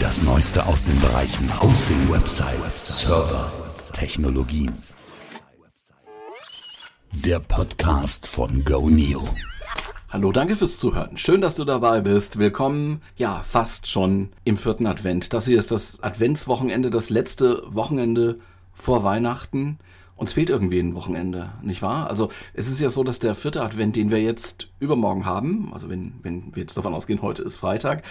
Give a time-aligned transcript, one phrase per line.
[0.00, 3.52] Das Neueste aus den Bereichen Hosting, Websites, Server,
[3.92, 4.74] Technologien.
[7.12, 9.22] Der Podcast von GoNeo.
[10.08, 11.18] Hallo, danke fürs Zuhören.
[11.18, 12.38] Schön, dass du dabei bist.
[12.38, 15.34] Willkommen, ja, fast schon im vierten Advent.
[15.34, 18.38] Das hier ist das Adventswochenende, das letzte Wochenende
[18.72, 19.78] vor Weihnachten.
[20.16, 22.08] Uns fehlt irgendwie ein Wochenende, nicht wahr?
[22.08, 25.90] Also es ist ja so, dass der vierte Advent, den wir jetzt übermorgen haben, also
[25.90, 28.02] wenn, wenn wir jetzt davon ausgehen, heute ist Freitag,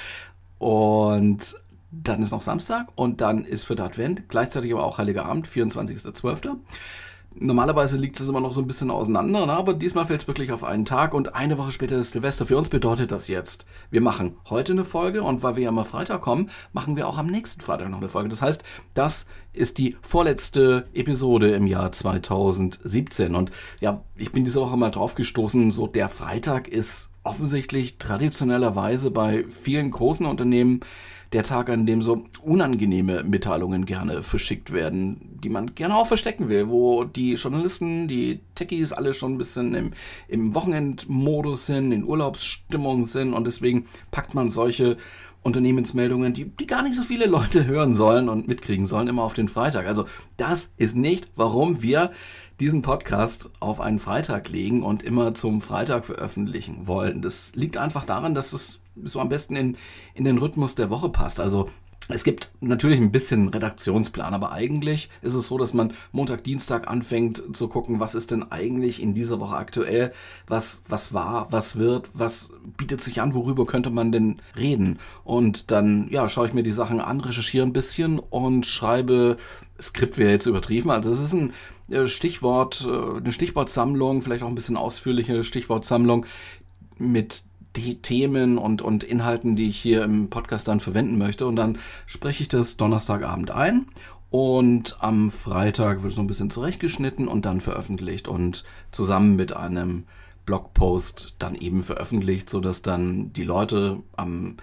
[0.60, 1.56] und
[1.92, 6.58] dann ist noch Samstag und dann ist vierter Advent, gleichzeitig aber auch Heiliger Abend, 24.12.
[7.36, 9.54] Normalerweise liegt es immer noch so ein bisschen auseinander, ne?
[9.54, 12.48] aber diesmal fällt es wirklich auf einen Tag und eine Woche später ist Silvester.
[12.48, 15.84] Für uns bedeutet das jetzt, wir machen heute eine Folge und weil wir ja mal
[15.84, 18.30] Freitag kommen, machen wir auch am nächsten Freitag noch eine Folge.
[18.30, 18.64] Das heißt,
[18.96, 24.92] das ist die vorletzte Episode im Jahr 2017 und ja, ich bin diese Woche mal
[24.92, 30.82] drauf gestoßen, so der Freitag ist offensichtlich traditionellerweise bei vielen großen Unternehmen
[31.34, 36.50] der Tag, an dem so unangenehme Mitteilungen gerne verschickt werden, die man gerne auch verstecken
[36.50, 39.92] will, wo die Journalisten, die Techies alle schon ein bisschen im,
[40.28, 44.98] im Wochenendmodus sind, in Urlaubsstimmung sind und deswegen packt man solche
[45.42, 49.34] Unternehmensmeldungen, die, die gar nicht so viele Leute hören sollen und mitkriegen sollen, immer auf
[49.34, 49.86] den Freitag.
[49.88, 50.06] Also
[50.38, 52.12] das ist nicht, warum wir
[52.60, 57.22] diesen Podcast auf einen Freitag legen und immer zum Freitag veröffentlichen wollen.
[57.22, 59.78] Das liegt einfach daran, dass es so am besten in,
[60.14, 61.40] in den Rhythmus der Woche passt.
[61.40, 61.70] Also
[62.12, 66.88] es gibt natürlich ein bisschen Redaktionsplan, aber eigentlich ist es so, dass man Montag, Dienstag
[66.88, 70.12] anfängt zu gucken, was ist denn eigentlich in dieser Woche aktuell,
[70.48, 74.98] was, was war, was wird, was bietet sich an, worüber könnte man denn reden.
[75.24, 79.38] Und dann, ja, schaue ich mir die Sachen an, recherchiere ein bisschen und schreibe,
[79.80, 81.54] Skript wäre jetzt übertrieben, also es ist ein
[81.90, 86.26] äh, Stichwort, äh, eine Stichwortsammlung, vielleicht auch ein bisschen ausführliche Stichwortsammlung
[86.98, 87.44] mit
[87.76, 91.48] die Themen und, und Inhalten, die ich hier im Podcast dann verwenden möchte.
[91.48, 93.86] Und dann spreche ich das Donnerstagabend ein
[94.30, 100.04] und am Freitag wird so ein bisschen zurechtgeschnitten und dann veröffentlicht und zusammen mit einem
[100.46, 104.58] Blogpost dann eben veröffentlicht, sodass dann die Leute am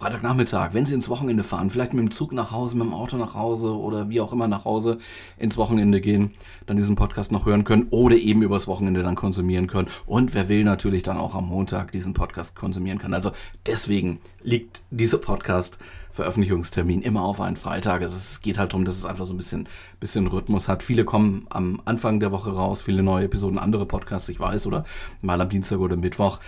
[0.00, 3.18] Freitagnachmittag, wenn Sie ins Wochenende fahren, vielleicht mit dem Zug nach Hause, mit dem Auto
[3.18, 4.96] nach Hause oder wie auch immer nach Hause
[5.36, 6.30] ins Wochenende gehen,
[6.64, 9.88] dann diesen Podcast noch hören können oder eben übers Wochenende dann konsumieren können.
[10.06, 13.12] Und wer will natürlich dann auch am Montag diesen Podcast konsumieren kann.
[13.12, 13.32] Also
[13.66, 15.78] deswegen liegt dieser Podcast
[16.12, 18.00] Veröffentlichungstermin immer auf einen Freitag.
[18.00, 19.68] Es geht halt darum, dass es einfach so ein bisschen,
[20.00, 20.82] bisschen Rhythmus hat.
[20.82, 24.84] Viele kommen am Anfang der Woche raus, viele neue Episoden, andere Podcasts, ich weiß, oder?
[25.20, 26.40] Mal am Dienstag oder Mittwoch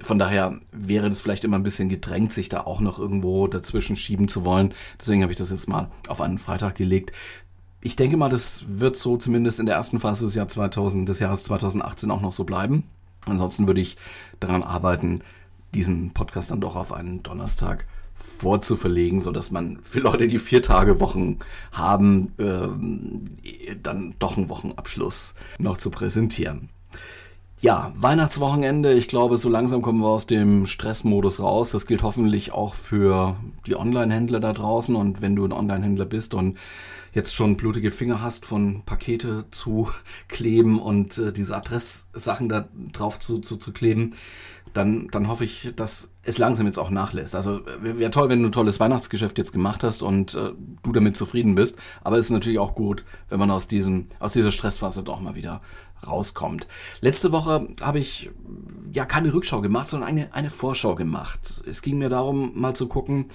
[0.00, 3.96] von daher wäre das vielleicht immer ein bisschen gedrängt, sich da auch noch irgendwo dazwischen
[3.96, 4.74] schieben zu wollen.
[4.98, 7.12] Deswegen habe ich das jetzt mal auf einen Freitag gelegt.
[7.80, 11.18] Ich denke mal, das wird so zumindest in der ersten Phase des, Jahr 2000, des
[11.18, 12.84] Jahres 2018 auch noch so bleiben.
[13.26, 13.96] Ansonsten würde ich
[14.40, 15.22] daran arbeiten,
[15.74, 17.86] diesen Podcast dann doch auf einen Donnerstag
[18.38, 21.38] vorzuverlegen, sodass man für Leute, die vier Tage Wochen
[21.72, 26.68] haben, äh, dann doch einen Wochenabschluss noch zu präsentieren.
[27.62, 28.92] Ja, Weihnachtswochenende.
[28.92, 31.70] Ich glaube, so langsam kommen wir aus dem Stressmodus raus.
[31.70, 33.36] Das gilt hoffentlich auch für
[33.68, 34.96] die Online-Händler da draußen.
[34.96, 36.58] Und wenn du ein Online-Händler bist und
[37.14, 39.88] jetzt schon blutige Finger hast, von Pakete zu
[40.28, 44.16] kleben und äh, diese Adresssachen da drauf zu, zu, zu kleben,
[44.74, 47.36] dann, dann hoffe ich, dass es langsam jetzt auch nachlässt.
[47.36, 50.50] Also wäre toll, wenn du ein tolles Weihnachtsgeschäft jetzt gemacht hast und äh,
[50.82, 51.78] du damit zufrieden bist.
[52.02, 55.36] Aber es ist natürlich auch gut, wenn man aus diesem, aus dieser Stressphase doch mal
[55.36, 55.60] wieder
[56.06, 56.66] rauskommt.
[57.00, 58.30] Letzte Woche habe ich
[58.92, 61.62] ja keine Rückschau gemacht, sondern eine, eine Vorschau gemacht.
[61.66, 63.26] Es ging mir darum, mal zu gucken,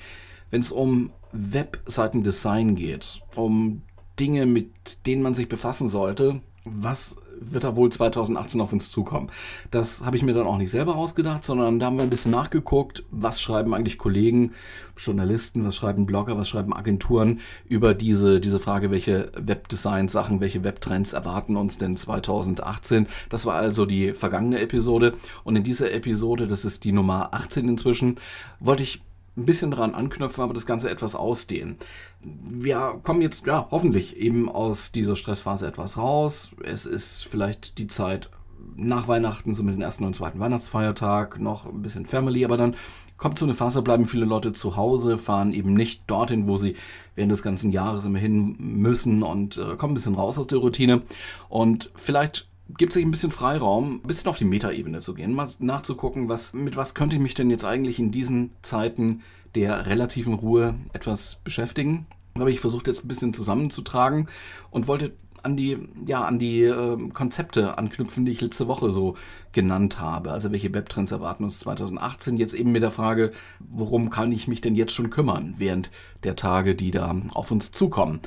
[0.51, 3.81] wenn es um Webseitendesign geht, um
[4.19, 9.29] Dinge, mit denen man sich befassen sollte, was wird da wohl 2018 auf uns zukommen.
[9.71, 12.31] Das habe ich mir dann auch nicht selber ausgedacht, sondern da haben wir ein bisschen
[12.31, 14.53] nachgeguckt, was schreiben eigentlich Kollegen,
[14.97, 21.13] Journalisten, was schreiben Blogger, was schreiben Agenturen über diese, diese Frage, welche Webdesign-Sachen, welche Webtrends
[21.13, 23.07] erwarten uns denn 2018.
[23.29, 25.13] Das war also die vergangene Episode.
[25.43, 28.17] Und in dieser Episode, das ist die Nummer 18 inzwischen,
[28.59, 29.01] wollte ich
[29.37, 31.77] ein bisschen daran anknüpfen, aber das Ganze etwas ausdehnen.
[32.21, 36.51] Wir kommen jetzt, ja, hoffentlich eben aus dieser Stressphase etwas raus.
[36.63, 38.29] Es ist vielleicht die Zeit
[38.75, 42.75] nach Weihnachten, so mit dem ersten und zweiten Weihnachtsfeiertag, noch ein bisschen Family, aber dann
[43.17, 46.75] kommt so eine Phase, bleiben viele Leute zu Hause, fahren eben nicht dorthin, wo sie
[47.15, 50.59] während des ganzen Jahres immer hin müssen und äh, kommen ein bisschen raus aus der
[50.59, 51.01] Routine.
[51.49, 55.49] Und vielleicht gibt sich ein bisschen Freiraum, ein bisschen auf die Metaebene zu gehen, mal
[55.59, 59.21] nachzugucken, was, mit was könnte ich mich denn jetzt eigentlich in diesen Zeiten
[59.55, 62.07] der relativen Ruhe etwas beschäftigen.
[62.33, 64.27] Da habe ich versucht, jetzt ein bisschen zusammenzutragen
[64.69, 65.13] und wollte
[65.47, 69.15] an die, ja, an die äh, Konzepte anknüpfen, die ich letzte Woche so
[69.53, 70.31] genannt habe.
[70.31, 72.37] Also welche Webtrends erwarten uns 2018?
[72.37, 75.89] Jetzt eben mit der Frage, worum kann ich mich denn jetzt schon kümmern während
[76.23, 78.19] der Tage, die da auf uns zukommen?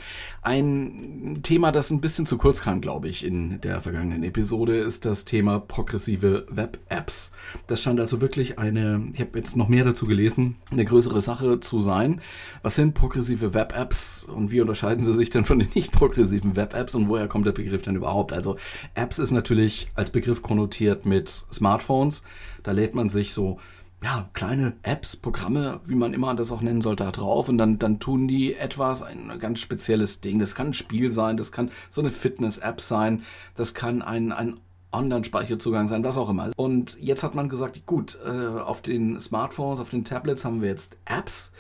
[0.43, 5.05] Ein Thema, das ein bisschen zu kurz kam, glaube ich, in der vergangenen Episode, ist
[5.05, 7.33] das Thema progressive Web-Apps.
[7.67, 11.61] Das scheint also wirklich eine, ich habe jetzt noch mehr dazu gelesen, eine größere Sache
[11.61, 12.23] zu sein.
[12.63, 16.95] Was sind progressive Web-Apps und wie unterscheiden sie sich denn von den nicht progressiven Web-Apps
[16.95, 18.33] und woher kommt der Begriff denn überhaupt?
[18.33, 18.57] Also
[18.95, 22.23] Apps ist natürlich als Begriff konnotiert mit Smartphones.
[22.63, 23.59] Da lädt man sich so
[24.03, 27.79] ja, kleine Apps, Programme, wie man immer das auch nennen soll, da drauf und dann,
[27.79, 30.39] dann tun die etwas, ein ganz spezielles Ding.
[30.39, 33.23] Das kann ein Spiel sein, das kann so eine Fitness-App sein,
[33.57, 34.55] das kann ein, ein
[34.93, 36.51] Online-Speicherzugang sein, was auch immer.
[36.57, 40.71] Und jetzt hat man gesagt, gut, äh, auf den Smartphones, auf den Tablets haben wir
[40.71, 41.53] jetzt Apps.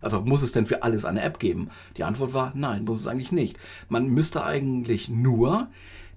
[0.00, 1.70] Also muss es denn für alles eine App geben?
[1.96, 3.58] Die Antwort war nein, muss es eigentlich nicht.
[3.88, 5.68] Man müsste eigentlich nur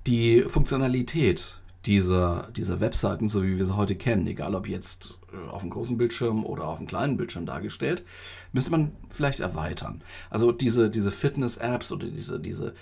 [0.07, 5.49] die Funktionalität dieser, dieser Webseiten, so wie wir sie heute kennen, egal ob jetzt äh,
[5.49, 8.03] auf dem großen Bildschirm oder auf dem kleinen Bildschirm dargestellt,
[8.53, 10.01] müsste man vielleicht erweitern.
[10.29, 12.73] Also diese, diese Fitness-Apps oder diese, diese,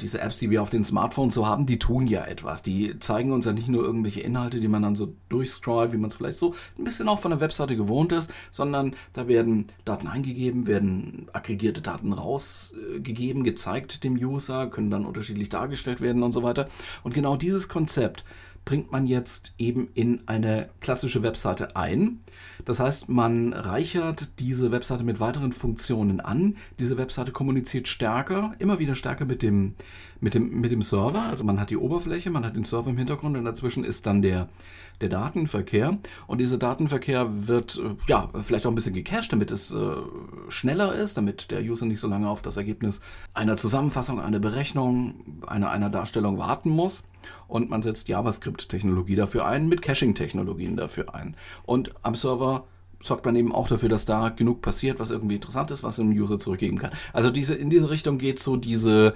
[0.00, 2.62] diese Apps, die wir auf den Smartphones so haben, die tun ja etwas.
[2.62, 6.08] Die zeigen uns ja nicht nur irgendwelche Inhalte, die man dann so durchscrollt, wie man
[6.08, 10.06] es vielleicht so ein bisschen auch von der Webseite gewohnt ist, sondern da werden Daten
[10.06, 16.42] eingegeben, werden aggregierte Daten rausgegeben, gezeigt dem User, können dann unterschiedlich dargestellt werden und so
[16.42, 16.68] weiter.
[17.02, 18.24] Und genau dieses Konzept
[18.70, 22.20] bringt man jetzt eben in eine klassische Webseite ein.
[22.64, 26.54] Das heißt, man reichert diese Webseite mit weiteren Funktionen an.
[26.78, 29.74] Diese Webseite kommuniziert stärker, immer wieder stärker mit dem,
[30.20, 31.22] mit dem, mit dem Server.
[31.22, 34.22] Also man hat die Oberfläche, man hat den Server im Hintergrund und dazwischen ist dann
[34.22, 34.48] der,
[35.00, 35.98] der Datenverkehr.
[36.28, 39.96] Und dieser Datenverkehr wird äh, ja vielleicht auch ein bisschen gecached, damit es äh,
[40.48, 43.00] schneller ist, damit der User nicht so lange auf das Ergebnis
[43.34, 47.02] einer Zusammenfassung, einer Berechnung, einer, einer Darstellung warten muss
[47.48, 51.36] und man setzt JavaScript-Technologie dafür ein, mit Caching-Technologien dafür ein.
[51.64, 52.64] Und am Server
[53.02, 56.12] sorgt man eben auch dafür, dass da genug passiert, was irgendwie interessant ist, was einem
[56.12, 56.92] User zurückgeben kann.
[57.12, 59.14] Also diese, in diese Richtung geht so diese,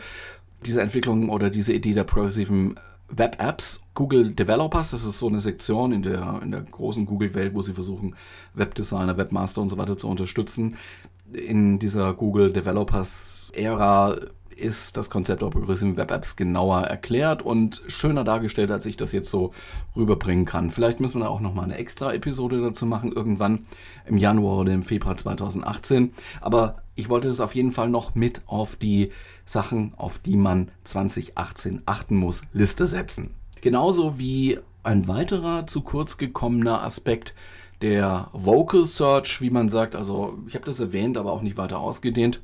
[0.64, 2.76] diese Entwicklung oder diese Idee der progressiven
[3.08, 3.82] Web-Apps.
[3.94, 7.74] Google Developers, das ist so eine Sektion in der, in der großen Google-Welt, wo sie
[7.74, 8.16] versuchen,
[8.54, 10.76] Webdesigner, Webmaster und so weiter zu unterstützen.
[11.32, 14.16] In dieser Google Developers-Ära
[14.58, 19.12] ist das Konzept der progressiven Web Apps genauer erklärt und schöner dargestellt, als ich das
[19.12, 19.52] jetzt so
[19.96, 20.70] rüberbringen kann.
[20.70, 23.66] Vielleicht müssen wir da auch nochmal eine extra Episode dazu machen, irgendwann
[24.06, 26.12] im Januar oder im Februar 2018.
[26.40, 29.10] Aber ich wollte es auf jeden Fall noch mit auf die
[29.44, 33.34] Sachen, auf die man 2018 achten muss, Liste setzen.
[33.60, 37.34] Genauso wie ein weiterer zu kurz gekommener Aspekt
[37.82, 39.94] der Vocal Search, wie man sagt.
[39.94, 42.40] Also ich habe das erwähnt, aber auch nicht weiter ausgedehnt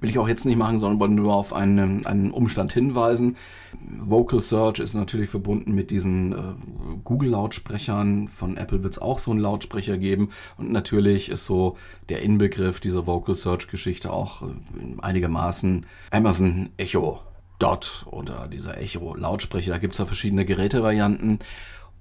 [0.00, 3.36] will ich auch jetzt nicht machen, sondern wollte nur auf einen, einen Umstand hinweisen.
[4.00, 6.36] Vocal Search ist natürlich verbunden mit diesen äh,
[7.04, 8.28] Google-Lautsprechern.
[8.28, 10.30] Von Apple wird es auch so einen Lautsprecher geben.
[10.56, 11.76] Und natürlich ist so
[12.08, 14.46] der Inbegriff dieser Vocal Search-Geschichte auch äh,
[15.00, 17.20] einigermaßen Amazon Echo
[17.58, 19.72] Dot oder dieser Echo Lautsprecher.
[19.72, 21.40] Da gibt es ja verschiedene Gerätevarianten.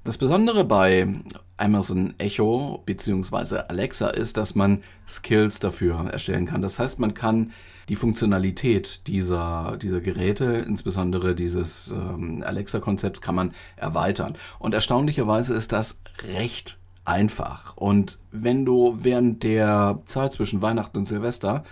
[0.05, 1.13] Das Besondere bei
[1.57, 3.57] Amazon Echo bzw.
[3.67, 6.61] Alexa ist, dass man Skills dafür erstellen kann.
[6.61, 7.51] Das heißt, man kann
[7.89, 14.37] die Funktionalität dieser, dieser Geräte, insbesondere dieses ähm, Alexa-Konzepts, kann man erweitern.
[14.59, 17.75] Und erstaunlicherweise ist das recht einfach.
[17.75, 21.63] Und wenn du während der Zeit zwischen Weihnachten und Silvester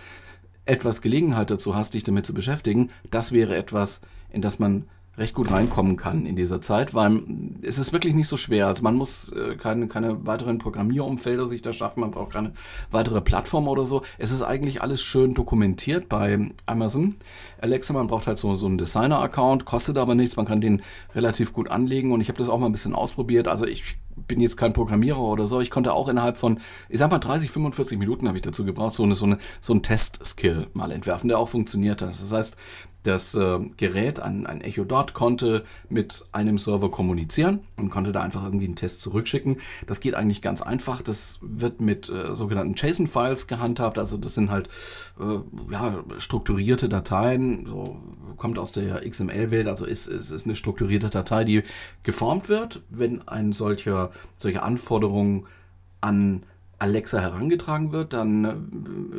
[0.66, 5.34] etwas Gelegenheit dazu hast, dich damit zu beschäftigen, das wäre etwas, in das man recht
[5.34, 7.22] gut reinkommen kann in dieser Zeit, weil
[7.62, 8.68] es ist wirklich nicht so schwer.
[8.68, 12.52] Also man muss äh, keine, keine weiteren Programmierumfelder sich da schaffen, man braucht keine
[12.90, 14.02] weitere Plattform oder so.
[14.16, 17.16] Es ist eigentlich alles schön dokumentiert bei Amazon.
[17.60, 20.82] Alexa, man braucht halt so, so einen Designer-Account, kostet aber nichts, man kann den
[21.14, 23.48] relativ gut anlegen und ich habe das auch mal ein bisschen ausprobiert.
[23.48, 25.60] Also ich bin jetzt kein Programmierer oder so.
[25.60, 28.94] Ich konnte auch innerhalb von, ich sag mal, 30, 45 Minuten habe ich dazu gebraucht,
[28.94, 32.10] so eine, so eine, so ein Test-Skill mal entwerfen, der auch funktioniert hat.
[32.10, 32.56] Das heißt,
[33.02, 38.22] das äh, Gerät, ein, ein Echo Dot, konnte mit einem Server kommunizieren und konnte da
[38.22, 39.58] einfach irgendwie einen Test zurückschicken.
[39.86, 41.00] Das geht eigentlich ganz einfach.
[41.02, 43.98] Das wird mit äh, sogenannten JSON-Files gehandhabt.
[43.98, 44.68] Also das sind halt
[45.20, 45.38] äh,
[45.72, 48.00] ja, strukturierte Dateien, so,
[48.36, 51.62] kommt aus der XML-Welt, also ist, ist, ist eine strukturierte Datei, die
[52.02, 55.46] geformt wird, wenn ein solcher, solche Anforderungen
[56.00, 56.44] an
[56.78, 58.44] Alexa herangetragen wird, dann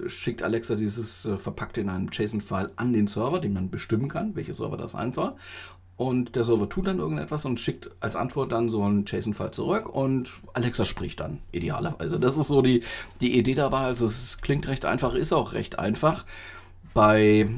[0.06, 4.08] äh, schickt Alexa dieses äh, verpackt in einem JSON-File an den Server, den man bestimmen
[4.08, 5.34] kann, welcher Server das sein soll.
[5.98, 9.90] Und der Server tut dann irgendetwas und schickt als Antwort dann so einen JSON-File zurück
[9.94, 12.22] und Alexa spricht dann idealerweise.
[12.22, 12.84] Das ist so die,
[13.20, 13.80] die Idee dabei.
[13.80, 16.26] Also es klingt recht einfach, ist auch recht einfach.
[16.94, 17.50] Bei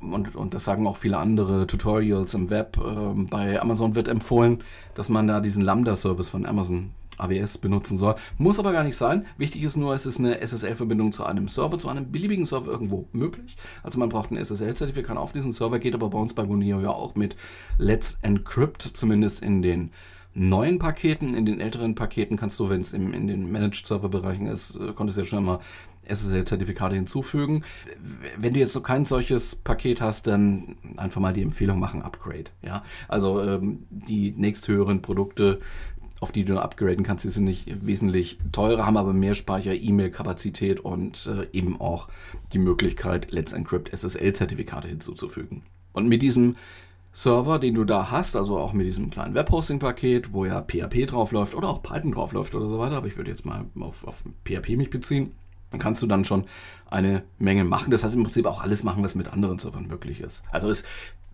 [0.00, 2.76] und, und das sagen auch viele andere Tutorials im Web.
[2.76, 4.62] Äh, bei Amazon wird empfohlen,
[4.94, 8.14] dass man da diesen Lambda-Service von Amazon AWS benutzen soll.
[8.36, 9.26] Muss aber gar nicht sein.
[9.36, 13.08] Wichtig ist nur, es ist eine SSL-Verbindung zu einem Server, zu einem beliebigen Server irgendwo
[13.12, 13.56] möglich.
[13.82, 16.90] Also man braucht ein SSL-Zertifikat auf diesem Server, geht aber bei uns bei Goneo ja
[16.90, 17.36] auch mit
[17.78, 19.90] Let's Encrypt, zumindest in den
[20.34, 21.34] neuen Paketen.
[21.34, 25.22] In den älteren Paketen kannst du, wenn es in den Managed-Server-Bereichen ist, äh, konntest du
[25.22, 25.60] ja schon mal
[26.08, 27.64] SSL-Zertifikate hinzufügen.
[28.36, 32.46] Wenn du jetzt so kein solches Paket hast, dann einfach mal die Empfehlung machen, Upgrade.
[32.62, 35.60] Ja, also ähm, die nächsthöheren Produkte,
[36.20, 40.80] auf die du upgraden kannst, die sind nicht wesentlich teurer, haben aber mehr Speicher, E-Mail-Kapazität
[40.80, 42.08] und äh, eben auch
[42.52, 45.62] die Möglichkeit, Let's Encrypt SSL-Zertifikate hinzuzufügen.
[45.92, 46.56] Und mit diesem
[47.12, 51.54] Server, den du da hast, also auch mit diesem kleinen Webhosting-Paket, wo ja PHP draufläuft
[51.54, 54.76] oder auch Python draufläuft oder so weiter, aber ich würde jetzt mal auf, auf PHP
[54.76, 55.32] mich beziehen,
[55.70, 56.44] dann kannst du dann schon
[56.90, 57.90] eine Menge machen.
[57.90, 60.44] Das heißt im Prinzip auch alles machen, was mit anderen Servern möglich ist.
[60.50, 60.84] Also es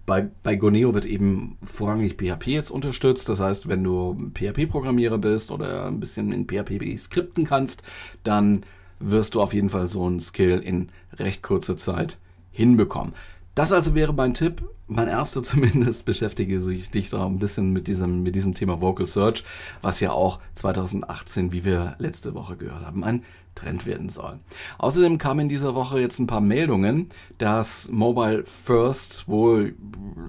[0.06, 3.28] bei, bei Goneo wird eben vorrangig PHP jetzt unterstützt.
[3.28, 7.82] Das heißt, wenn du PHP-Programmierer bist oder ein bisschen in PHP skripten kannst,
[8.23, 8.64] dann
[9.00, 12.18] wirst du auf jeden Fall so einen Skill in recht kurzer Zeit
[12.52, 13.14] hinbekommen.
[13.54, 14.62] Das also wäre mein Tipp.
[14.87, 19.06] Mein erster zumindest beschäftige sich dich da ein bisschen mit diesem, mit diesem Thema Vocal
[19.06, 19.44] Search,
[19.80, 23.23] was ja auch 2018, wie wir letzte Woche gehört haben, ein
[23.54, 24.40] Trend werden soll.
[24.78, 29.75] Außerdem kamen in dieser Woche jetzt ein paar Meldungen, dass Mobile First wohl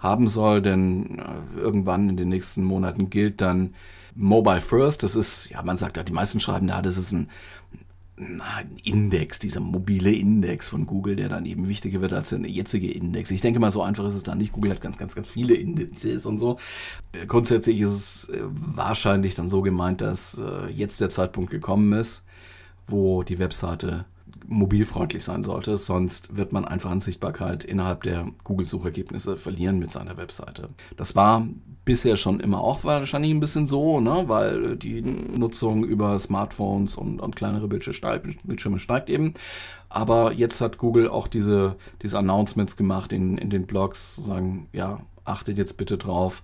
[0.00, 3.74] haben soll, denn äh, irgendwann in den nächsten Monaten gilt dann
[4.14, 5.02] Mobile First.
[5.02, 7.28] Das ist, ja, man sagt ja, die meisten schreiben da, das ist ein,
[8.16, 12.90] ein Index, dieser mobile Index von Google, der dann eben wichtiger wird als der jetzige
[12.90, 13.30] Index.
[13.30, 14.52] Ich denke mal, so einfach ist es dann nicht.
[14.52, 16.58] Google hat ganz, ganz, ganz viele Indizes und so.
[17.12, 20.42] Äh, grundsätzlich ist es äh, wahrscheinlich dann so gemeint, dass
[20.74, 22.24] jetzt der Zeitpunkt gekommen ist,
[22.86, 24.06] wo die Webseite
[24.50, 30.16] mobilfreundlich sein sollte, sonst wird man einfach an Sichtbarkeit innerhalb der Google-Suchergebnisse verlieren mit seiner
[30.16, 30.70] Webseite.
[30.96, 31.46] Das war
[31.84, 34.24] bisher schon immer auch wahrscheinlich ein bisschen so, ne?
[34.26, 39.34] weil die Nutzung über Smartphones und, und kleinere Bildschirme steigt eben.
[39.88, 44.98] Aber jetzt hat Google auch diese, diese Announcements gemacht in, in den Blogs, sagen, ja,
[45.24, 46.42] achtet jetzt bitte drauf,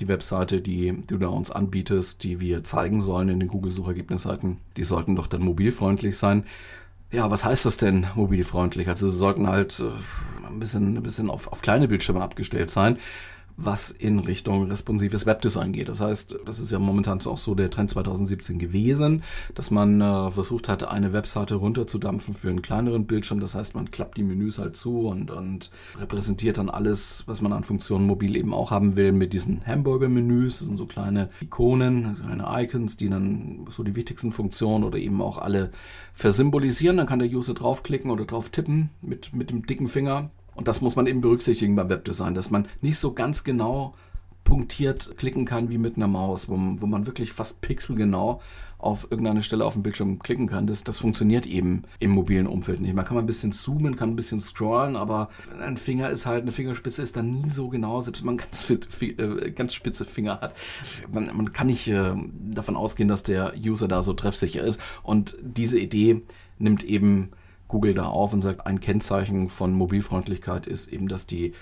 [0.00, 4.84] die Webseite, die du da uns anbietest, die wir zeigen sollen in den Google-Suchergebnisseiten, die
[4.84, 6.44] sollten doch dann mobilfreundlich sein.
[7.12, 8.88] Ja, was heißt das denn mobilfreundlich?
[8.88, 12.98] Also sie sollten halt äh, ein bisschen, ein bisschen auf, auf kleine Bildschirme abgestellt sein
[13.56, 15.88] was in Richtung responsives Webdesign geht.
[15.88, 19.22] Das heißt, das ist ja momentan auch so der Trend 2017 gewesen,
[19.54, 23.40] dass man äh, versucht hat, eine Webseite runterzudampfen für einen kleineren Bildschirm.
[23.40, 27.52] Das heißt, man klappt die Menüs halt zu und, und repräsentiert dann alles, was man
[27.52, 30.58] an Funktionen mobil eben auch haben will, mit diesen Hamburger-Menüs.
[30.58, 35.20] Das sind so kleine Ikonen, kleine Icons, die dann so die wichtigsten Funktionen oder eben
[35.20, 35.70] auch alle
[36.14, 36.96] versymbolisieren.
[36.96, 40.28] Dann kann der User draufklicken oder drauf tippen mit, mit dem dicken Finger
[40.60, 43.94] und das muss man eben berücksichtigen beim Webdesign, dass man nicht so ganz genau
[44.44, 48.42] punktiert klicken kann wie mit einer Maus, wo, wo man wirklich fast pixelgenau
[48.76, 50.66] auf irgendeine Stelle auf dem Bildschirm klicken kann.
[50.66, 52.94] Das, das funktioniert eben im mobilen Umfeld nicht.
[52.94, 55.30] Man kann mal ein bisschen zoomen, kann ein bisschen scrollen, aber
[55.62, 58.68] ein Finger ist halt, eine Fingerspitze ist dann nie so genau, selbst wenn man ganz,
[58.68, 60.54] äh, ganz spitze Finger hat.
[61.10, 62.12] Man, man kann nicht äh,
[62.50, 64.78] davon ausgehen, dass der User da so treffsicher ist.
[65.02, 66.20] Und diese Idee
[66.58, 67.30] nimmt eben
[67.70, 71.52] Google da auf und sagt, ein Kennzeichen von Mobilfreundlichkeit ist eben, dass die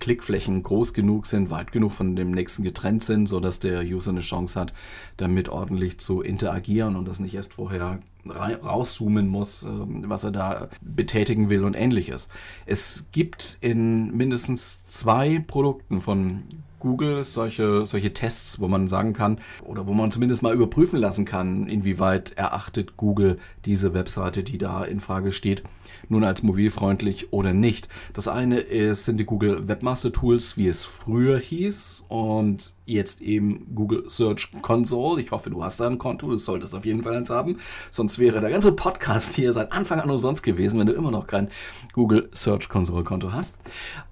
[0.00, 4.20] Klickflächen groß genug sind, weit genug von dem nächsten getrennt sind, sodass der User eine
[4.20, 4.72] Chance hat,
[5.16, 10.68] damit ordentlich zu interagieren und das nicht erst vorher rauszoomen muss, ähm, was er da
[10.80, 12.28] betätigen will und ähnliches.
[12.66, 16.42] Es gibt in mindestens zwei Produkten von
[16.82, 21.24] Google solche, solche Tests, wo man sagen kann oder wo man zumindest mal überprüfen lassen
[21.24, 25.62] kann, inwieweit erachtet Google diese Webseite, die da in Frage steht,
[26.08, 27.88] nun als mobilfreundlich oder nicht.
[28.14, 33.74] Das eine ist, sind die Google Webmaster Tools, wie es früher hieß und jetzt eben
[33.74, 35.20] Google Search Console.
[35.20, 37.58] Ich hoffe, du hast da ein Konto, du solltest auf jeden Fall eins haben.
[37.90, 41.26] Sonst wäre der ganze Podcast hier seit Anfang an umsonst gewesen, wenn du immer noch
[41.26, 41.48] kein
[41.92, 43.58] Google Search Console Konto hast.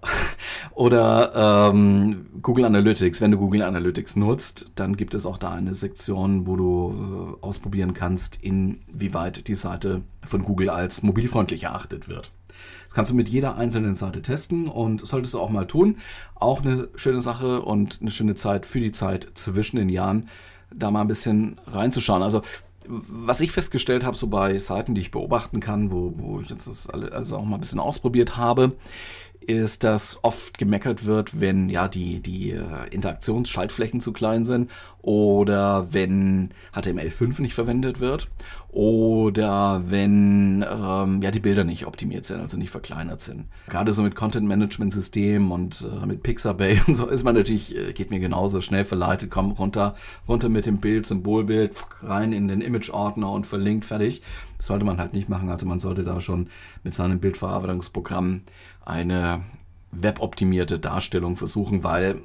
[0.75, 3.21] Oder ähm, Google Analytics.
[3.21, 7.47] Wenn du Google Analytics nutzt, dann gibt es auch da eine Sektion, wo du äh,
[7.47, 12.33] ausprobieren kannst, inwieweit die Seite von Google als mobilfreundlich erachtet wird.
[12.91, 15.99] Das kannst du mit jeder einzelnen Seite testen und solltest du auch mal tun.
[16.35, 20.29] Auch eine schöne Sache und eine schöne Zeit für die Zeit zwischen den Jahren,
[20.75, 22.25] da mal ein bisschen reinzuschauen.
[22.25, 22.43] Also
[22.89, 26.67] Was ich festgestellt habe, so bei Seiten, die ich beobachten kann, wo, wo ich jetzt
[26.67, 28.71] das also auch mal ein bisschen ausprobiert habe,
[29.41, 34.71] ist, dass oft gemeckert wird, wenn ja die, die äh, Interaktionsschaltflächen zu klein sind
[35.03, 38.29] oder wenn HTML5 nicht verwendet wird
[38.69, 43.47] oder wenn ähm, ja die Bilder nicht optimiert sind, also nicht verkleinert sind.
[43.69, 47.75] Gerade so mit Content Management System und äh, mit Pixabay und so ist man natürlich,
[47.77, 49.95] äh, geht mir genauso schnell verleitet, komm runter,
[50.29, 54.23] runter mit dem Bild, Symbolbild, rein in den Image-Ordner und verlinkt, fertig.
[54.59, 56.49] Das sollte man halt nicht machen, also man sollte da schon
[56.85, 58.43] mit seinem Bildverarbeitungsprogramm
[58.85, 59.43] eine
[59.93, 62.23] weboptimierte Darstellung versuchen, weil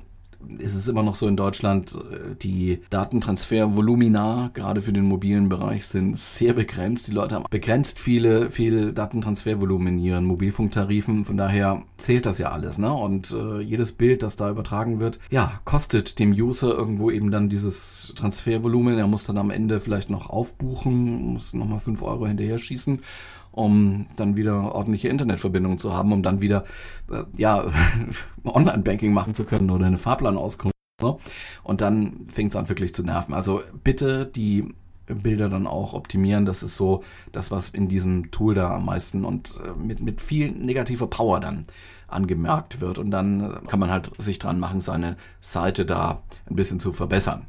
[0.57, 5.85] ist es immer noch so in Deutschland, äh, die Datentransfervolumina, gerade für den mobilen Bereich,
[5.88, 7.07] sind sehr begrenzt.
[7.07, 11.25] Die Leute haben begrenzt viele, viel Datentransfervolumen in ihren Mobilfunktarifen.
[11.25, 12.77] Von daher zählt das ja alles.
[12.77, 12.93] Ne?
[12.93, 17.50] Und äh, jedes Bild, das da übertragen wird, ja, kostet dem User irgendwo eben dann
[17.50, 18.97] dieses Transfervolumen.
[18.97, 23.00] Er muss dann am Ende vielleicht noch aufbuchen, muss nochmal 5 Euro hinterher schießen
[23.55, 26.65] um dann wieder ordentliche Internetverbindung zu haben, um dann wieder
[27.09, 27.65] äh, ja,
[28.43, 30.75] Online-Banking machen zu können oder eine Fahrplanauskunft.
[31.01, 31.17] Ne?
[31.63, 33.33] Und dann fängt es an wirklich zu nerven.
[33.33, 34.74] Also bitte die
[35.07, 36.45] Bilder dann auch optimieren.
[36.45, 40.21] Das ist so das, was in diesem Tool da am meisten und äh, mit, mit
[40.21, 41.65] viel negativer Power dann
[42.07, 42.97] angemerkt wird.
[42.97, 47.45] Und dann kann man halt sich dran machen, seine Seite da ein bisschen zu verbessern.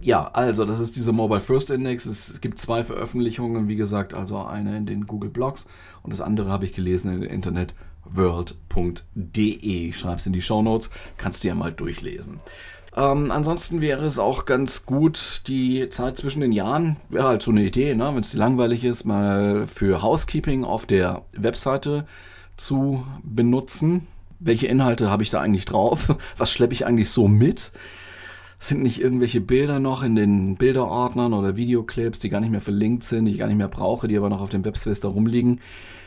[0.00, 2.06] Ja, also das ist dieser Mobile First Index.
[2.06, 5.66] Es gibt zwei Veröffentlichungen, wie gesagt, also eine in den Google Blogs
[6.02, 7.74] und das andere habe ich gelesen in Internet
[8.04, 9.88] world.de.
[9.88, 12.40] Ich schreibe es in die Show Notes, kannst du ja mal durchlesen.
[12.94, 17.50] Ähm, ansonsten wäre es auch ganz gut, die Zeit zwischen den Jahren, wäre halt so
[17.50, 22.06] eine Idee, ne, wenn es dir langweilig ist, mal für Housekeeping auf der Webseite
[22.56, 24.06] zu benutzen.
[24.40, 26.14] Welche Inhalte habe ich da eigentlich drauf?
[26.36, 27.72] Was schleppe ich eigentlich so mit?
[28.62, 33.02] Sind nicht irgendwelche Bilder noch in den Bilderordnern oder Videoclips, die gar nicht mehr verlinkt
[33.02, 35.60] sind, die ich gar nicht mehr brauche, die aber noch auf dem Webspace da rumliegen?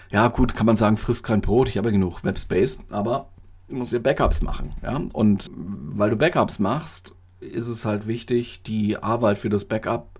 [0.09, 3.27] Ja, gut, kann man sagen, frisst kein Brot, ich habe ja genug Webspace, aber
[3.67, 4.74] du musst dir Backups machen.
[4.81, 5.01] Ja?
[5.12, 10.15] Und weil du Backups machst, ist es halt wichtig, die Arbeit für das Backup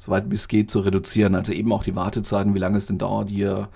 [0.00, 1.36] soweit wie es geht zu reduzieren.
[1.36, 3.68] Also eben auch die Wartezeiten, wie lange es denn dauert, hier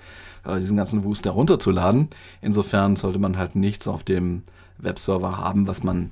[0.43, 2.09] äh, diesen ganzen Wust herunterzuladen.
[2.41, 4.43] Insofern sollte man halt nichts auf dem
[4.77, 6.11] Webserver haben, was man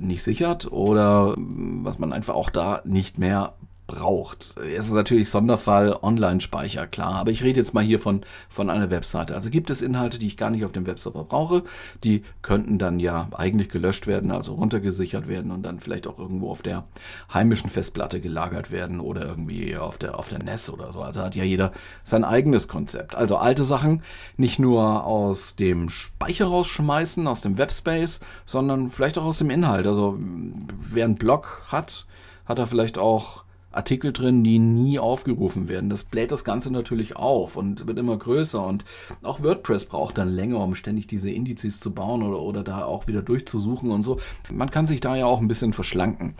[0.00, 3.54] nicht sichert oder was man einfach auch da nicht mehr
[3.86, 4.56] braucht.
[4.58, 8.90] Es ist natürlich Sonderfall Online-Speicher, klar, aber ich rede jetzt mal hier von, von einer
[8.90, 9.34] Webseite.
[9.34, 11.64] Also gibt es Inhalte, die ich gar nicht auf dem Webserver brauche,
[12.02, 16.50] die könnten dann ja eigentlich gelöscht werden, also runtergesichert werden und dann vielleicht auch irgendwo
[16.50, 16.84] auf der
[17.32, 21.02] heimischen Festplatte gelagert werden oder irgendwie auf der, auf der NES oder so.
[21.02, 21.72] Also hat ja jeder
[22.04, 23.14] sein eigenes Konzept.
[23.14, 24.02] Also alte Sachen
[24.36, 29.86] nicht nur aus dem Speicher rausschmeißen, aus dem Webspace, sondern vielleicht auch aus dem Inhalt.
[29.86, 32.06] Also wer einen Blog hat,
[32.46, 33.44] hat er vielleicht auch
[33.76, 35.90] Artikel drin, die nie aufgerufen werden.
[35.90, 38.64] Das bläht das Ganze natürlich auf und wird immer größer.
[38.64, 38.84] Und
[39.22, 43.06] auch WordPress braucht dann länger, um ständig diese Indizes zu bauen oder, oder da auch
[43.06, 44.18] wieder durchzusuchen und so.
[44.50, 46.34] Man kann sich da ja auch ein bisschen verschlanken.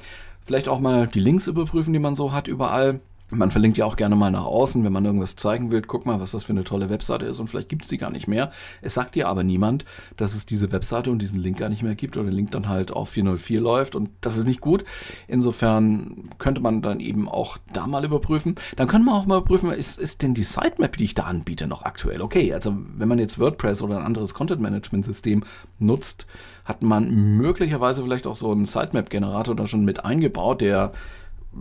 [0.44, 3.00] Vielleicht auch mal die Links überprüfen, die man so hat überall.
[3.30, 5.80] Man verlinkt ja auch gerne mal nach außen, wenn man irgendwas zeigen will.
[5.82, 8.10] Guck mal, was das für eine tolle Webseite ist und vielleicht gibt es die gar
[8.10, 8.50] nicht mehr.
[8.82, 9.84] Es sagt dir aber niemand,
[10.16, 12.68] dass es diese Webseite und diesen Link gar nicht mehr gibt oder der Link dann
[12.68, 14.84] halt auf 404 läuft und das ist nicht gut.
[15.26, 18.56] Insofern könnte man dann eben auch da mal überprüfen.
[18.76, 21.66] Dann können wir auch mal überprüfen, ist, ist denn die Sitemap, die ich da anbiete,
[21.66, 22.20] noch aktuell?
[22.20, 25.44] Okay, also wenn man jetzt WordPress oder ein anderes Content-Management-System
[25.78, 26.26] nutzt,
[26.64, 30.92] hat man möglicherweise vielleicht auch so einen Sitemap-Generator da schon mit eingebaut, der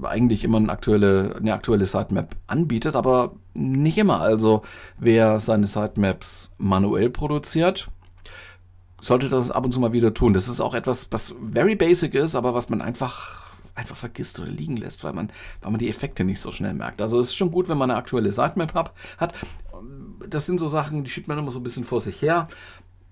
[0.01, 4.21] eigentlich immer eine aktuelle, eine aktuelle Sitemap anbietet, aber nicht immer.
[4.21, 4.63] Also
[4.97, 7.88] wer seine Sitemaps manuell produziert,
[9.01, 10.34] sollte das ab und zu mal wieder tun.
[10.34, 13.43] Das ist auch etwas, was very basic ist, aber was man einfach
[13.75, 17.01] einfach vergisst oder liegen lässt, weil man, weil man die Effekte nicht so schnell merkt.
[17.01, 19.34] Also es ist schon gut, wenn man eine aktuelle Sitemap hat.
[20.29, 22.47] Das sind so Sachen, die schiebt man immer so ein bisschen vor sich her.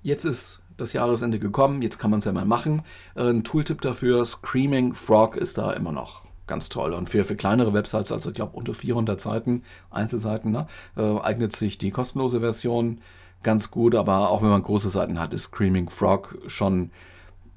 [0.04, 2.84] Jetzt ist das Jahresende gekommen, jetzt kann man es ja mal machen.
[3.16, 6.94] Ein Tooltip dafür, Screaming Frog ist da immer noch ganz toll.
[6.94, 11.56] Und für, für kleinere Websites, also ich glaube unter 400 Seiten, Einzelseiten, ne, äh, eignet
[11.56, 13.00] sich die kostenlose Version
[13.42, 13.96] ganz gut.
[13.96, 16.92] Aber auch wenn man große Seiten hat, ist Screaming Frog schon,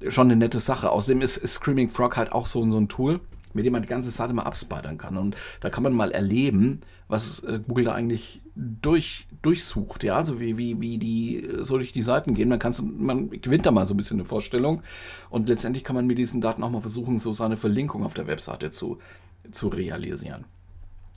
[0.07, 0.91] schon eine nette Sache.
[0.91, 3.19] Außerdem ist, ist Screaming Frog halt auch so, so ein Tool,
[3.53, 5.17] mit dem man die ganze Seite mal abspidern kann.
[5.17, 6.79] Und da kann man mal erleben,
[7.09, 10.03] was äh, Google da eigentlich durch, durchsucht.
[10.03, 12.49] Ja, also wie, wie, wie die äh, so durch die Seiten gehen.
[12.49, 14.81] Man, kann's, man gewinnt da mal so ein bisschen eine Vorstellung.
[15.29, 18.27] Und letztendlich kann man mit diesen Daten auch mal versuchen, so seine Verlinkung auf der
[18.27, 18.99] Webseite zu,
[19.51, 20.45] zu realisieren.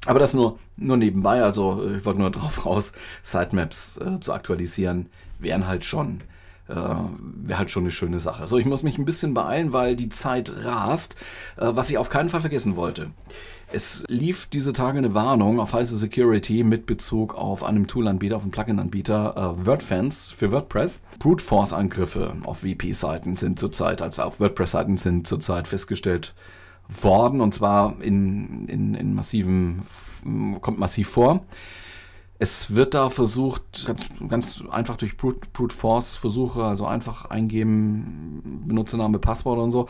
[0.06, 4.32] Aber das nur, nur nebenbei, also äh, ich wollte nur drauf raus, Sitemaps äh, zu
[4.32, 5.06] aktualisieren,
[5.38, 6.18] wären halt schon
[6.68, 8.46] äh, wäre halt schon eine schöne Sache.
[8.46, 11.16] So, ich muss mich ein bisschen beeilen, weil die Zeit rast.
[11.56, 13.10] Äh, was ich auf keinen Fall vergessen wollte.
[13.70, 18.42] Es lief diese Tage eine Warnung auf heiße Security mit Bezug auf einem Toolanbieter, auf
[18.42, 21.02] einen Plugin-Anbieter, äh, WordFans für WordPress.
[21.18, 26.34] Brute Force-Angriffe auf VP-Seiten sind zurzeit, also auf WordPress-Seiten sind zurzeit festgestellt
[26.88, 29.82] worden und zwar in, in, in massiven,
[30.62, 31.44] kommt massiv vor.
[32.38, 38.64] Es wird da versucht, ganz, ganz einfach durch Brute, Brute Force Versuche, also einfach eingeben,
[38.66, 39.88] Benutzername, Passwort und so,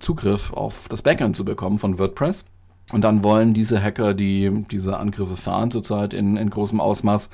[0.00, 2.46] Zugriff auf das Backend zu bekommen von WordPress.
[2.92, 7.30] Und dann wollen diese Hacker, die diese Angriffe fahren zurzeit in, in großem Ausmaß,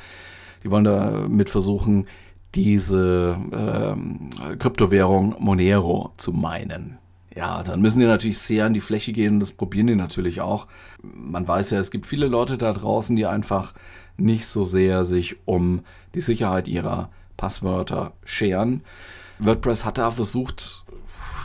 [0.63, 2.07] die wollen damit versuchen,
[2.55, 6.99] diese äh, Kryptowährung Monero zu meinen.
[7.35, 9.95] Ja, also dann müssen die natürlich sehr an die Fläche gehen und das probieren die
[9.95, 10.67] natürlich auch.
[11.03, 13.73] Man weiß ja, es gibt viele Leute da draußen, die einfach
[14.17, 15.81] nicht so sehr sich um
[16.15, 18.83] die Sicherheit ihrer Passwörter scheren.
[19.39, 20.85] WordPress hat da versucht,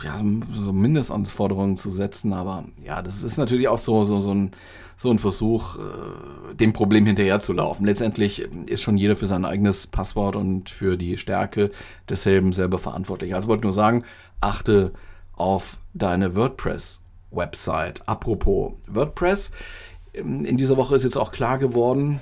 [0.06, 0.20] ja,
[0.52, 4.52] so Mindestanforderungen zu setzen, aber ja, das ist natürlich auch so, so, so, ein,
[4.96, 7.84] so ein Versuch, äh, dem Problem hinterherzulaufen.
[7.84, 11.72] Letztendlich ist schon jeder für sein eigenes Passwort und für die Stärke
[12.08, 13.34] desselben selber verantwortlich.
[13.34, 14.04] Also wollte nur sagen,
[14.40, 14.92] achte
[15.32, 18.08] auf deine WordPress-Website.
[18.08, 19.50] Apropos WordPress,
[20.12, 22.20] in dieser Woche ist jetzt auch klar geworden,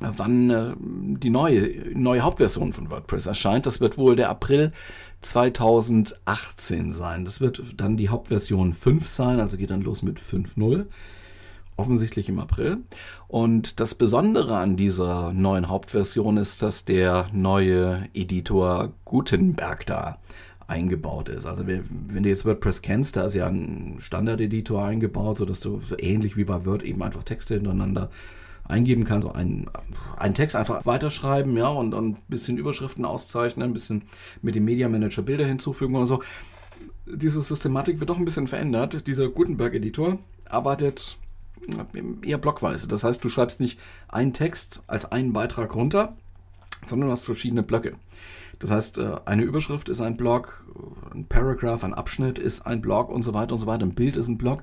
[0.00, 3.66] wann äh, die neue, neue Hauptversion von WordPress erscheint.
[3.66, 4.72] Das wird wohl der April
[5.20, 7.24] 2018 sein.
[7.24, 10.86] Das wird dann die Hauptversion 5 sein, also geht dann los mit 5.0.
[11.76, 12.78] Offensichtlich im April.
[13.26, 20.18] Und das Besondere an dieser neuen Hauptversion ist, dass der neue Editor Gutenberg da
[20.66, 21.46] eingebaut ist.
[21.46, 25.96] Also wenn du jetzt WordPress kennst, da ist ja ein Standard-Editor eingebaut, sodass du so
[25.98, 28.08] ähnlich wie bei Word eben einfach Texte hintereinander
[28.66, 29.70] eingeben kannst, so einen,
[30.16, 34.02] einen Text einfach weiterschreiben, ja, und, und ein bisschen Überschriften auszeichnen, ein bisschen
[34.42, 36.22] mit dem Media Manager Bilder hinzufügen und so.
[37.06, 39.06] Diese Systematik wird doch ein bisschen verändert.
[39.06, 41.18] Dieser Gutenberg-Editor arbeitet
[42.22, 42.88] eher blockweise.
[42.88, 46.16] Das heißt, du schreibst nicht einen Text als einen Beitrag runter,
[46.86, 47.94] sondern du hast verschiedene Blöcke.
[48.58, 50.66] Das heißt, äh, eine Überschrift ist ein Blog,
[51.12, 53.84] ein Paragraph, ein Abschnitt ist ein Blog und so weiter und so weiter.
[53.84, 54.62] Ein Bild ist ein Blog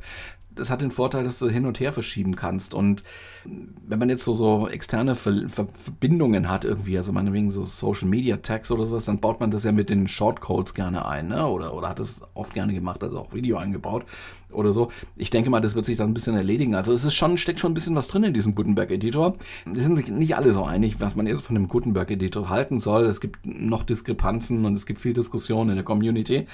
[0.56, 2.74] das hat den Vorteil, dass du hin und her verschieben kannst.
[2.74, 3.04] Und
[3.46, 8.08] wenn man jetzt so, so externe Ver Ver Verbindungen hat irgendwie, also meinetwegen so Social
[8.08, 11.48] Media Tags oder sowas, dann baut man das ja mit den Shortcodes gerne ein, ne?
[11.48, 14.06] Oder, oder hat das oft gerne gemacht, also auch Video eingebaut
[14.54, 14.90] oder so.
[15.18, 16.76] Ich denke mal, das wird sich dann ein bisschen erledigen.
[16.76, 19.36] Also es ist schon, steckt schon ein bisschen was drin in diesem Gutenberg-Editor.
[19.74, 23.06] Es sind sich nicht alle so einig, was man jetzt von dem Gutenberg-Editor halten soll.
[23.06, 26.46] Es gibt noch Diskrepanzen und es gibt viel Diskussion in der Community.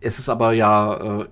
[0.00, 1.26] Es ist aber ja äh,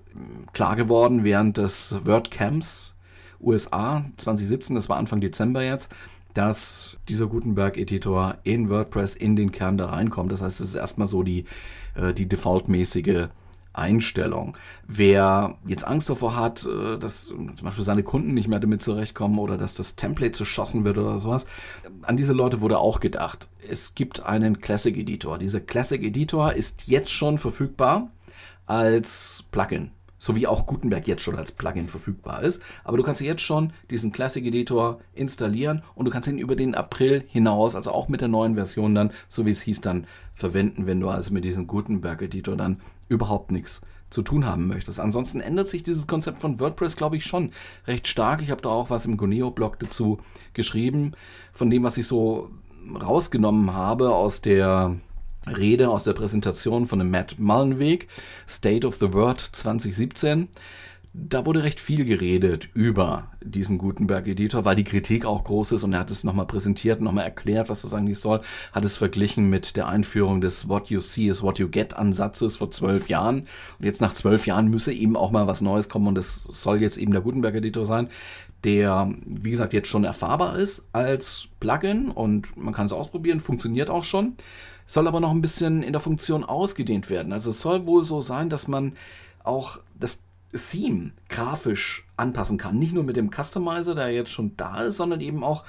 [0.53, 2.95] klar geworden während des WordCamps
[3.41, 5.91] USA 2017, das war Anfang Dezember jetzt,
[6.35, 10.31] dass dieser Gutenberg-Editor in WordPress in den Kern da reinkommt.
[10.31, 11.45] Das heißt, es ist erstmal so die,
[11.95, 13.29] äh, die defaultmäßige
[13.73, 14.57] Einstellung.
[14.87, 19.39] Wer jetzt Angst davor hat, äh, dass zum Beispiel seine Kunden nicht mehr damit zurechtkommen
[19.39, 21.47] oder dass das Template zerschossen wird oder sowas,
[22.03, 23.49] an diese Leute wurde auch gedacht.
[23.69, 25.39] Es gibt einen Classic Editor.
[25.39, 28.11] Dieser Classic Editor ist jetzt schon verfügbar
[28.67, 32.63] als Plugin so wie auch Gutenberg jetzt schon als Plugin verfügbar ist.
[32.85, 36.75] Aber du kannst jetzt schon diesen Classic Editor installieren und du kannst ihn über den
[36.75, 40.87] April hinaus, also auch mit der neuen Version dann, so wie es hieß, dann verwenden,
[40.87, 42.81] wenn du also mit diesem Gutenberg Editor dann
[43.11, 44.99] überhaupt nichts zu tun haben möchtest.
[44.99, 47.51] Ansonsten ändert sich dieses Konzept von WordPress, glaube ich, schon
[47.87, 48.43] recht stark.
[48.43, 50.19] Ich habe da auch was im Goneo-Blog dazu
[50.53, 51.13] geschrieben,
[51.53, 52.51] von dem, was ich so
[53.01, 54.97] rausgenommen habe aus der
[55.47, 58.09] Rede aus der Präsentation von dem Matt Mullenweg,
[58.49, 60.49] State of the World 2017.
[61.13, 65.93] Da wurde recht viel geredet über diesen Gutenberg-Editor, weil die Kritik auch groß ist und
[65.93, 68.43] er hat es nochmal präsentiert, nochmal erklärt, was das eigentlich soll,
[68.73, 72.57] hat es verglichen mit der Einführung des What You See is What You Get Ansatzes
[72.57, 73.41] vor zwölf Jahren.
[73.79, 76.81] Und jetzt nach zwölf Jahren müsse eben auch mal was Neues kommen und das soll
[76.81, 78.09] jetzt eben der Gutenberg-Editor sein,
[78.63, 83.91] der, wie gesagt, jetzt schon erfahrbar ist als Plugin und man kann es ausprobieren, funktioniert
[83.91, 84.37] auch schon
[84.87, 87.33] soll aber noch ein bisschen in der Funktion ausgedehnt werden.
[87.33, 88.95] Also es soll wohl so sein, dass man
[89.45, 92.79] auch das Theme grafisch anpassen kann.
[92.79, 95.65] Nicht nur mit dem Customizer, der jetzt schon da ist, sondern eben auch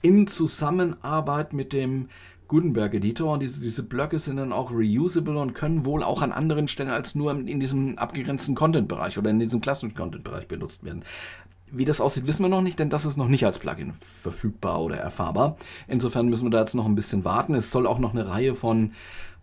[0.00, 2.08] in Zusammenarbeit mit dem
[2.48, 3.32] Gutenberg Editor.
[3.32, 6.90] Und diese, diese Blöcke sind dann auch reusable und können wohl auch an anderen Stellen
[6.90, 11.02] als nur in diesem abgegrenzten Content-Bereich oder in diesem klassischen Content-Bereich benutzt werden.
[11.74, 14.82] Wie das aussieht, wissen wir noch nicht, denn das ist noch nicht als Plugin verfügbar
[14.82, 15.56] oder erfahrbar.
[15.88, 17.54] Insofern müssen wir da jetzt noch ein bisschen warten.
[17.54, 18.92] Es soll auch noch eine Reihe von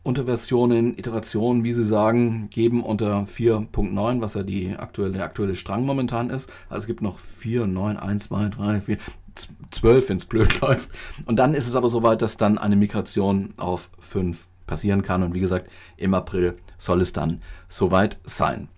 [0.01, 5.85] Unterversionen, Iterationen, wie Sie sagen, geben unter 4.9, was ja die aktuelle, der aktuelle Strang
[5.85, 6.49] momentan ist.
[6.69, 8.97] Also es gibt noch 4, 9, 1, 2, 3, 4,
[9.71, 10.89] 12, wenn es blöd läuft.
[11.25, 15.21] Und dann ist es aber soweit, dass dann eine Migration auf 5 passieren kann.
[15.21, 18.69] Und wie gesagt, im April soll es dann soweit sein.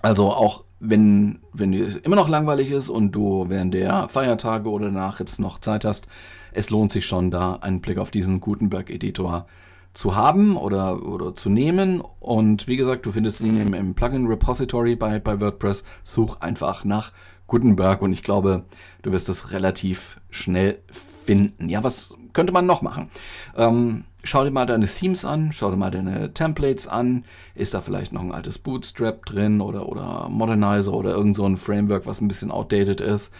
[0.00, 4.86] Also auch wenn, wenn dir immer noch langweilig ist und du während der Feiertage oder
[4.86, 6.06] danach jetzt noch Zeit hast,
[6.52, 9.73] es lohnt sich schon da einen Blick auf diesen Gutenberg-Editor zu
[10.14, 12.02] haben oder, oder zu nehmen.
[12.20, 15.84] Und wie gesagt, du findest ihn im, im Plugin Repository bei, bei WordPress.
[16.02, 17.12] Such einfach nach
[17.46, 18.64] Gutenberg und ich glaube,
[19.02, 21.68] du wirst es relativ schnell finden.
[21.68, 23.10] Ja, was könnte man noch machen?
[23.56, 27.24] Ähm, schau dir mal deine Themes an, schau dir mal deine Templates an.
[27.54, 31.56] Ist da vielleicht noch ein altes Bootstrap drin oder, oder Modernizer oder irgend so ein
[31.56, 33.32] Framework, was ein bisschen outdated ist?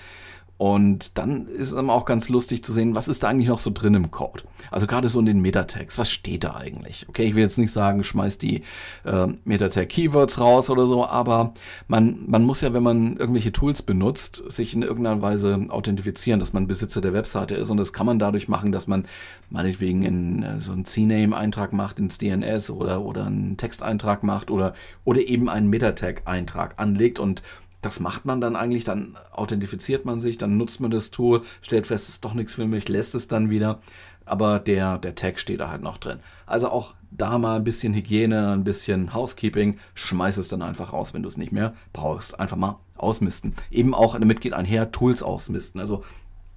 [0.56, 3.70] Und dann ist es auch ganz lustig zu sehen, was ist da eigentlich noch so
[3.72, 4.44] drin im Code.
[4.70, 7.06] Also gerade so in den Metatext, was steht da eigentlich?
[7.08, 8.62] Okay, ich will jetzt nicht sagen, schmeiß die
[9.04, 11.54] äh, Metatag-Keywords raus oder so, aber
[11.88, 16.52] man, man muss ja, wenn man irgendwelche Tools benutzt, sich in irgendeiner Weise authentifizieren, dass
[16.52, 17.70] man Besitzer der Webseite ist.
[17.70, 19.06] Und das kann man dadurch machen, dass man
[19.50, 24.74] meinetwegen in, äh, so einen CNAME-Eintrag macht ins DNS oder, oder einen Texteintrag macht oder,
[25.04, 27.42] oder eben einen Metatag-Eintrag anlegt und
[27.84, 31.86] das macht man dann eigentlich, dann authentifiziert man sich, dann nutzt man das Tool, stellt
[31.86, 33.80] fest, es ist doch nichts für mich, lässt es dann wieder.
[34.26, 36.20] Aber der, der Tag steht da halt noch drin.
[36.46, 41.14] Also auch da mal ein bisschen Hygiene, ein bisschen Housekeeping, schmeiß es dann einfach raus,
[41.14, 42.40] wenn du es nicht mehr brauchst.
[42.40, 43.54] Einfach mal ausmisten.
[43.70, 45.80] Eben auch damit geht einher Tools ausmisten.
[45.80, 46.02] Also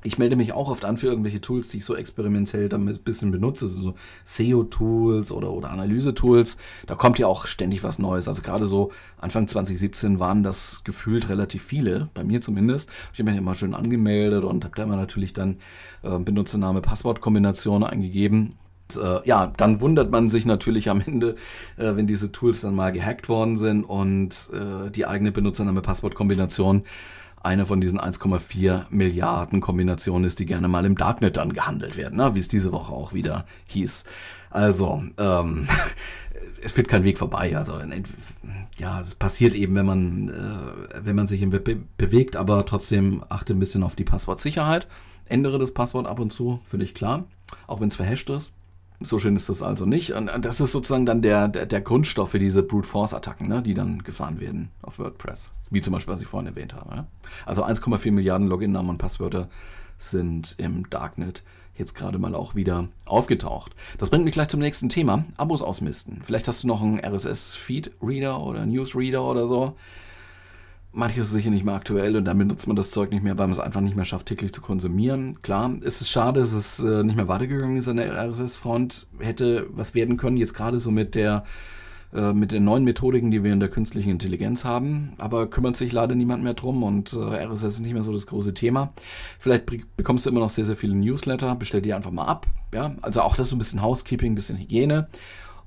[0.08, 3.04] ich melde mich auch oft an für irgendwelche Tools, die ich so experimentell damit ein
[3.04, 3.94] bisschen benutze, so
[4.24, 6.58] SEO-Tools oder, oder Analyse-Tools.
[6.88, 8.28] Da kommt ja auch ständig was Neues.
[8.28, 12.90] Also gerade so Anfang 2017 waren das gefühlt relativ viele, bei mir zumindest.
[13.14, 15.58] Ich habe mich immer schön angemeldet und habe da immer natürlich dann
[16.04, 18.54] äh, Benutzername, Passwortkombination eingegeben.
[18.90, 21.36] Und, äh, ja, dann wundert man sich natürlich am Ende,
[21.78, 26.84] äh, wenn diese Tools dann mal gehackt worden sind und äh, die eigene Benutzername-Passwortkombination
[27.48, 32.18] eine von diesen 1,4 Milliarden Kombinationen ist, die gerne mal im Darknet dann gehandelt werden,
[32.18, 32.36] ne?
[32.36, 34.04] wie es diese Woche auch wieder hieß.
[34.50, 35.68] Also, ähm,
[36.62, 37.56] es führt kein Weg vorbei.
[37.58, 37.80] Also,
[38.78, 42.66] ja, es passiert eben, wenn man, äh, wenn man sich im Web be bewegt, aber
[42.66, 44.88] trotzdem achte ein bisschen auf die Passwortsicherheit.
[45.26, 47.26] Ändere das Passwort ab und zu, völlig klar,
[47.66, 48.54] auch wenn es verhasht ist.
[49.00, 50.14] So schön ist das also nicht.
[50.14, 53.62] Und das ist sozusagen dann der, der, der Grundstoff für diese Brute Force Attacken, ne,
[53.62, 55.54] die dann gefahren werden auf WordPress.
[55.70, 56.96] Wie zum Beispiel, was ich vorhin erwähnt habe.
[56.96, 57.08] Ja.
[57.46, 59.50] Also 1,4 Milliarden Login-Namen und Passwörter
[60.00, 61.44] sind im Darknet
[61.76, 63.76] jetzt gerade mal auch wieder aufgetaucht.
[64.00, 65.26] Das bringt mich gleich zum nächsten Thema.
[65.38, 66.22] Abos ausmisten.
[66.26, 69.76] Vielleicht hast du noch einen RSS-Feed-Reader oder News-Reader oder so
[70.98, 73.48] manches ist sicher nicht mehr aktuell und dann benutzt man das Zeug nicht mehr, weil
[73.48, 75.42] man es einfach nicht mehr schafft, täglich zu konsumieren.
[75.42, 79.08] Klar, es ist schade, dass es äh, nicht mehr weitergegangen ist an der RSS-Front.
[79.20, 81.44] Hätte was werden können, jetzt gerade so mit der
[82.14, 85.14] äh, mit den neuen Methodiken, die wir in der künstlichen Intelligenz haben.
[85.18, 88.28] Aber kümmert sich leider niemand mehr drum und äh, RSS ist nicht mehr so das
[88.28, 88.94] große Thema.
[89.40, 89.66] Vielleicht
[89.98, 91.56] bekommst du immer noch sehr, sehr viele Newsletter.
[91.56, 92.48] Bestell die einfach mal ab.
[92.74, 95.08] Ja, also auch das so ein bisschen Housekeeping, ein bisschen Hygiene.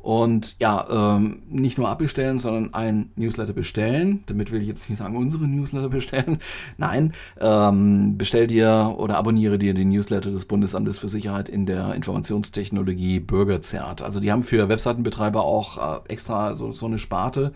[0.02, 4.24] Und ja, ähm, nicht nur abbestellen, sondern ein Newsletter bestellen.
[4.26, 6.38] Damit will ich jetzt nicht sagen, unsere Newsletter bestellen.
[6.78, 11.94] Nein, ähm, bestell dir oder abonniere dir den Newsletter des Bundesamtes für Sicherheit in der
[11.94, 14.00] Informationstechnologie Bürgerzert.
[14.00, 17.52] Also die haben für Webseitenbetreiber auch äh, extra so, so eine Sparte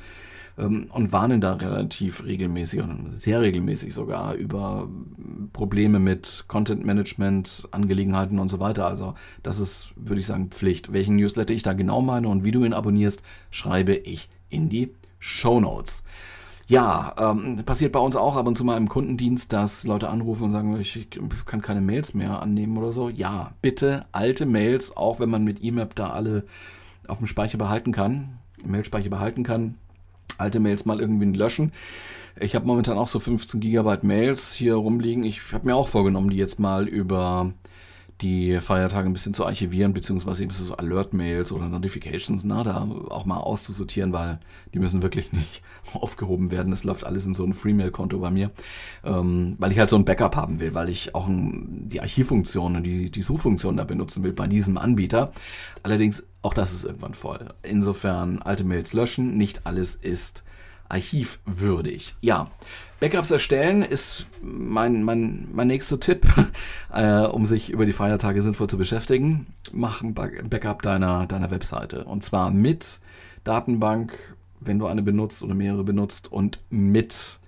[0.58, 4.88] ähm, und warnen da relativ regelmäßig und sehr regelmäßig sogar über
[5.52, 8.86] Probleme mit Content Management, Angelegenheiten und so weiter.
[8.86, 10.92] Also das ist, würde ich sagen, Pflicht.
[10.92, 14.94] Welchen Newsletter ich da genau meine und wie du ihn abonnierst, schreibe ich in die
[15.18, 16.04] Show Notes.
[16.66, 20.44] Ja, ähm, passiert bei uns auch ab und zu mal im Kundendienst, dass Leute anrufen
[20.44, 21.08] und sagen, ich
[21.44, 23.10] kann keine Mails mehr annehmen oder so.
[23.10, 26.44] Ja, bitte alte Mails, auch wenn man mit EMAP da alle
[27.06, 29.74] auf dem Speicher behalten kann, Mailspeicher behalten kann,
[30.38, 31.72] alte Mails mal irgendwie löschen.
[32.40, 35.24] Ich habe momentan auch so 15 Gigabyte Mails hier rumliegen.
[35.24, 37.52] Ich habe mir auch vorgenommen, die jetzt mal über
[38.20, 43.24] die Feiertage ein bisschen zu archivieren, beziehungsweise eben so Alert-Mails oder Notifications, na, da auch
[43.24, 44.38] mal auszusortieren, weil
[44.72, 45.62] die müssen wirklich nicht
[45.94, 46.70] aufgehoben werden.
[46.70, 48.52] Das läuft alles in so ein Freemail-Konto bei mir,
[49.04, 52.76] ähm, weil ich halt so ein Backup haben will, weil ich auch ein, die Archivfunktion
[52.76, 55.32] und die, die Suchfunktion da benutzen will bei diesem Anbieter.
[55.82, 57.54] Allerdings, auch das ist irgendwann voll.
[57.62, 60.44] Insofern alte Mails löschen, nicht alles ist
[60.88, 62.14] archivwürdig.
[62.20, 62.50] Ja,
[63.00, 66.26] Backups erstellen ist mein, mein, mein nächster Tipp,
[66.92, 69.46] äh, um sich über die Feiertage sinnvoll zu beschäftigen.
[69.72, 72.04] Mach ein Backup deiner, deiner Webseite.
[72.04, 73.00] Und zwar mit
[73.44, 77.40] Datenbank, wenn du eine benutzt oder mehrere benutzt, und mit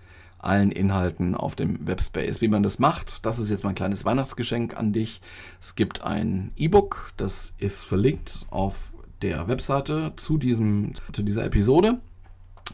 [0.47, 2.41] allen Inhalten auf dem Webspace.
[2.41, 5.21] Wie man das macht, das ist jetzt mein kleines Weihnachtsgeschenk an dich.
[5.61, 12.01] Es gibt ein E-Book, das ist verlinkt auf der Webseite zu, diesem, zu dieser Episode.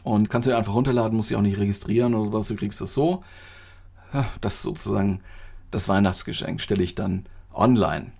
[0.03, 2.81] Und kannst du dir einfach runterladen, musst dich auch nicht registrieren oder was, du kriegst
[2.81, 3.23] das so.
[4.41, 5.21] Das ist sozusagen
[5.71, 8.11] das Weihnachtsgeschenk, stelle ich dann online.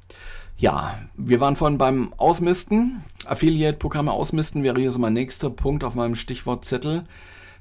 [0.57, 3.03] Ja, wir waren vorhin beim Ausmisten.
[3.25, 7.03] Affiliate-Programme ausmisten wäre hier so mein nächster Punkt auf meinem Stichwortzettel.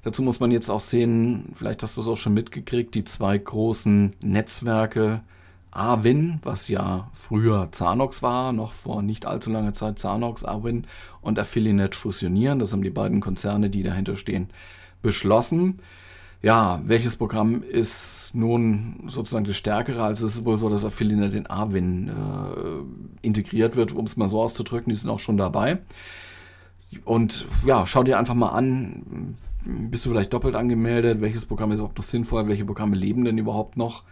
[0.03, 3.39] Dazu muss man jetzt auch sehen, vielleicht hast du es auch schon mitgekriegt, die zwei
[3.39, 5.23] großen Netzwerke,
[5.71, 10.87] Arwin, was ja früher Zanox war, noch vor nicht allzu langer Zeit Zanox, Arwin
[11.23, 12.59] und Affiliate fusionieren.
[12.59, 14.51] Das haben die beiden Konzerne, die dahinter stehen,
[15.01, 15.79] beschlossen.
[16.43, 20.03] Ja, welches Programm ist nun sozusagen das stärkere?
[20.03, 24.29] Also es ist wohl so, dass Affiliate in Arwin äh, integriert wird, um es mal
[24.29, 24.91] so auszudrücken.
[24.91, 25.79] Die sind auch schon dabei.
[27.05, 31.21] Und ja, schau dir einfach mal an, bist du vielleicht doppelt angemeldet?
[31.21, 32.49] Welches Programm ist überhaupt noch sinnvoll?
[32.49, 34.03] Welche Programme leben denn überhaupt noch?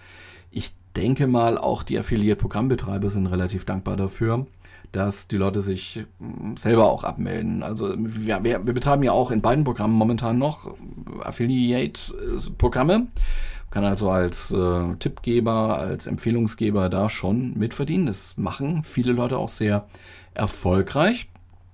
[0.51, 4.47] Ich denke mal, auch die Affiliate-Programmbetreiber sind relativ dankbar dafür,
[4.93, 7.63] dass die Leute sich hm, selber auch abmelden.
[7.63, 10.75] Also wir, wir, wir betreiben ja auch in beiden Programmen momentan noch
[11.23, 13.07] Affiliate-Programme.
[13.71, 18.07] Kann also als äh, Tippgeber, als Empfehlungsgeber da schon mitverdienen.
[18.07, 19.87] Das machen viele Leute auch sehr
[20.35, 21.30] erfolgreich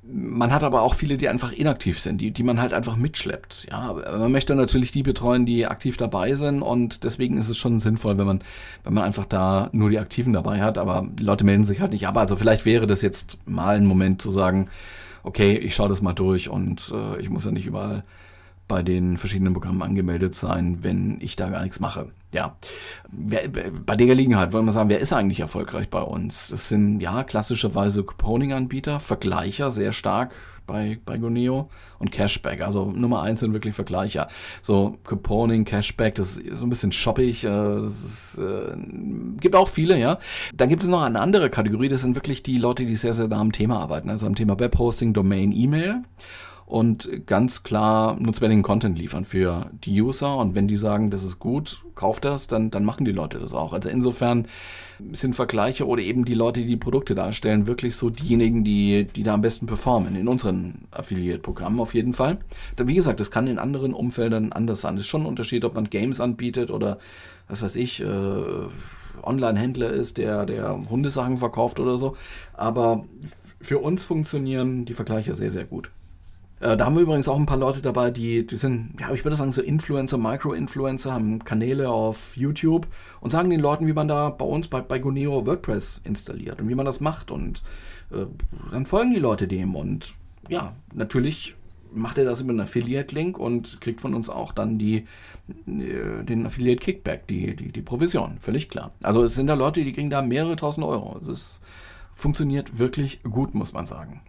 [0.09, 3.67] man hat aber auch viele, die einfach inaktiv sind, die, die man halt einfach mitschleppt.
[3.71, 7.81] Ja, man möchte natürlich die betreuen, die aktiv dabei sind und deswegen ist es schon
[7.81, 8.41] sinnvoll, wenn man,
[8.85, 11.93] wenn man einfach da nur die Aktiven dabei hat, aber die Leute melden sich halt
[11.93, 12.17] nicht ab.
[12.17, 14.69] Also vielleicht wäre das jetzt mal ein Moment zu sagen,
[15.25, 18.05] okay, ich schaue das mal durch und äh, ich muss ja nicht überall
[18.69, 22.09] bei den verschiedenen Programmen angemeldet sein, wenn ich da gar nichts mache.
[22.33, 22.57] Ja,
[23.11, 26.49] bei der Gelegenheit wollen wir sagen, wer ist eigentlich erfolgreich bei uns?
[26.49, 30.35] Das sind ja klassischerweise Couponing-Anbieter, Vergleicher sehr stark
[30.67, 32.61] bei, bei Goneo und Cashback.
[32.61, 34.29] Also Nummer eins sind wirklich Vergleicher.
[34.61, 37.45] So Couponing, Cashback, das ist so ein bisschen shoppig.
[37.45, 38.77] Äh, das ist, äh,
[39.41, 40.19] gibt auch viele, ja.
[40.55, 43.29] Dann gibt es noch eine andere Kategorie, das sind wirklich die Leute, die sehr, sehr
[43.29, 44.11] nah am Thema arbeiten.
[44.11, 46.03] Also am Thema Webhosting, Domain, E-Mail
[46.67, 50.37] und ganz klar nutzwertigen Content liefern für die User.
[50.37, 53.55] Und wenn die sagen, das ist gut, kauft das, dann, dann machen die Leute das
[53.55, 53.73] auch.
[53.73, 54.49] Also insofern
[55.13, 59.23] sind Vergleiche oder eben die Leute, die die Produkte darstellen, wirklich so diejenigen, die, die
[59.23, 60.17] da am besten performen.
[60.17, 62.39] In unseren Affiliate-Programmen auf jeden Fall.
[62.77, 64.97] Wie gesagt, das kann in anderen Umfeldern anders sein.
[64.97, 66.99] Es ist schon ein Unterschied, ob man Games anbietet oder
[67.49, 68.07] was weiß ich, äh,
[69.23, 72.17] Online-Händler ist, der, der Hundesachen verkauft oder so.
[72.55, 73.05] Aber
[73.61, 75.91] für uns funktionieren die Vergleiche sehr, sehr gut.
[76.61, 79.25] Äh, da haben wir übrigens auch ein paar Leute dabei, die, die sind, ja, ich
[79.25, 82.87] würde sagen, so Influencer, Micro-Influencer, haben Kanäle auf YouTube
[83.21, 86.69] und sagen den Leuten, wie man da bei uns bei, bei Goneo WordPress installiert und
[86.69, 87.31] wie man das macht.
[87.31, 87.63] Und
[88.11, 88.27] äh,
[88.71, 89.75] dann folgen die Leute dem.
[89.75, 90.15] Und
[90.49, 91.55] ja, natürlich
[91.93, 95.05] macht er das über einen Affiliate-Link und kriegt von uns auch dann die,
[95.67, 98.93] äh, den Affiliate-Kickback, die, die, die Provision, völlig klar.
[99.03, 101.21] Also es sind da Leute, die kriegen da mehrere tausend Euro.
[101.27, 101.61] Das
[102.15, 104.23] funktioniert wirklich gut, muss man sagen.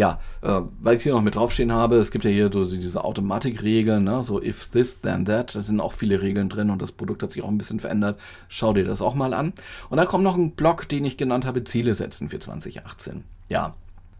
[0.00, 3.04] Ja, äh, weil ich hier noch mit draufstehen habe, es gibt ja hier so diese
[3.04, 4.22] Automatikregeln, ne?
[4.22, 5.54] so if this, then that.
[5.54, 8.18] Da sind auch viele Regeln drin und das Produkt hat sich auch ein bisschen verändert.
[8.48, 9.52] Schau dir das auch mal an.
[9.90, 13.24] Und dann kommt noch ein Block, den ich genannt habe, Ziele setzen für 2018.
[13.50, 13.74] Ja,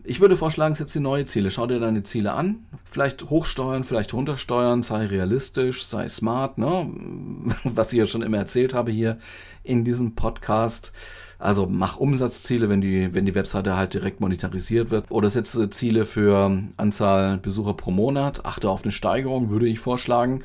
[0.05, 1.51] ich würde vorschlagen, setz dir neue Ziele.
[1.51, 2.66] Schau dir deine Ziele an.
[2.85, 4.83] Vielleicht hochsteuern, vielleicht runtersteuern.
[4.83, 6.59] Sei realistisch, sei smart.
[6.59, 6.90] Ne?
[7.64, 9.16] Was ich ja schon immer erzählt habe hier
[9.62, 10.93] in diesem Podcast.
[11.40, 15.11] Also mach Umsatzziele, wenn die, wenn die Webseite halt direkt monetarisiert wird.
[15.11, 18.44] Oder setze Ziele für Anzahl Besucher pro Monat.
[18.44, 20.44] Achte auf eine Steigerung, würde ich vorschlagen.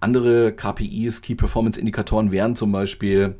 [0.00, 3.36] Andere KPIs, Key Performance Indikatoren wären zum Beispiel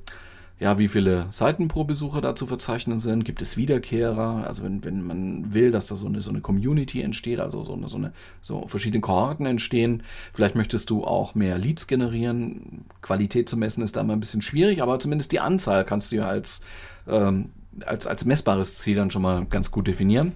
[0.63, 3.25] ja, wie viele Seiten pro Besucher da zu verzeichnen sind.
[3.25, 4.45] Gibt es Wiederkehrer?
[4.47, 7.73] Also wenn, wenn man will, dass da so eine, so eine Community entsteht, also so
[7.73, 10.05] eine, so eine so verschiedene Kohorten entstehen.
[10.33, 12.85] Vielleicht möchtest du auch mehr Leads generieren.
[13.01, 16.17] Qualität zu messen ist da immer ein bisschen schwierig, aber zumindest die Anzahl kannst du
[16.17, 16.61] ja als,
[17.09, 17.51] ähm,
[17.85, 20.31] als, als messbares Ziel dann schon mal ganz gut definieren.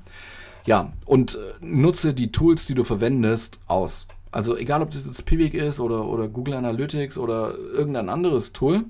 [0.64, 4.08] Ja, und äh, nutze die Tools, die du verwendest, aus.
[4.32, 8.86] Also egal, ob das jetzt Pivik ist oder, oder Google Analytics oder irgendein anderes Tool,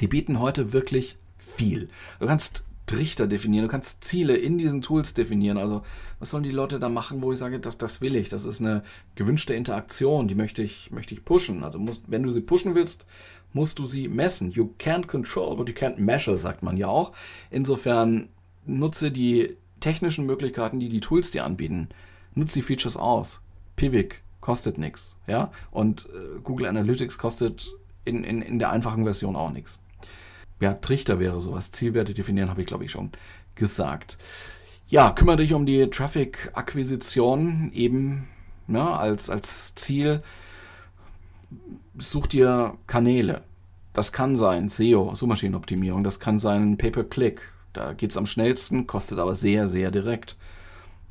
[0.00, 1.88] die bieten heute wirklich viel.
[2.20, 5.58] Du kannst Trichter definieren, du kannst Ziele in diesen Tools definieren.
[5.58, 5.82] Also,
[6.18, 8.60] was sollen die Leute da machen, wo ich sage, das, das will ich, das ist
[8.60, 8.82] eine
[9.14, 11.62] gewünschte Interaktion, die möchte ich, möchte ich pushen.
[11.62, 13.06] Also, musst, wenn du sie pushen willst,
[13.52, 14.50] musst du sie messen.
[14.50, 17.12] You can't control, but you can't measure, sagt man ja auch.
[17.50, 18.30] Insofern
[18.64, 21.90] nutze die technischen Möglichkeiten, die die Tools dir anbieten.
[22.34, 23.42] Nutze die Features aus.
[23.76, 27.70] Pivik kostet nichts, ja, und äh, Google Analytics kostet
[28.04, 29.78] in, in, in der einfachen Version auch nichts
[30.60, 31.70] ja, Trichter wäre sowas.
[31.70, 33.12] Zielwerte definieren habe ich, glaube ich, schon
[33.54, 34.18] gesagt.
[34.88, 38.28] Ja, kümmere dich um die Traffic-Akquisition eben
[38.66, 40.22] ne, als, als Ziel.
[41.96, 43.42] Such dir Kanäle.
[43.92, 46.04] Das kann sein SEO, Suchmaschinenoptimierung.
[46.04, 47.52] Das kann sein Pay-per-Click.
[47.72, 50.36] Da geht es am schnellsten, kostet aber sehr, sehr direkt.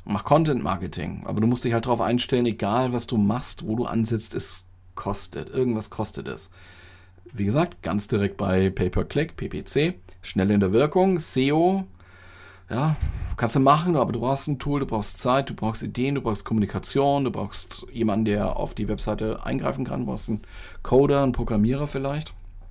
[0.04, 1.22] Mach Content Marketing.
[1.26, 4.64] Aber du musst dich halt darauf einstellen, egal was du machst, wo du ansetzt, es
[4.94, 5.50] kostet.
[5.50, 6.50] Irgendwas kostet es.
[7.32, 11.84] Wie gesagt, ganz direkt bei Pay-per-Click, PPC, schnell in der Wirkung, SEO,
[12.70, 12.96] ja,
[13.36, 16.20] kannst du machen, aber du brauchst ein Tool, du brauchst Zeit, du brauchst Ideen, du
[16.20, 20.42] brauchst Kommunikation, du brauchst jemanden, der auf die Webseite eingreifen kann, du brauchst einen
[20.82, 22.30] Coder, einen Programmierer vielleicht.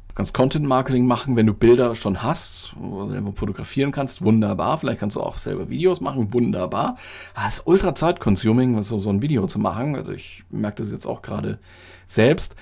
[0.10, 2.74] Du kannst Content Marketing machen, wenn du Bilder schon hast,
[3.10, 4.80] selber fotografieren kannst, wunderbar.
[4.80, 6.98] Vielleicht kannst du auch selber Videos machen, wunderbar.
[7.36, 9.96] Das ist ultra Zeit-consuming, so, so ein Video zu machen.
[9.96, 11.60] Also ich merke das jetzt auch gerade
[12.08, 12.56] selbst.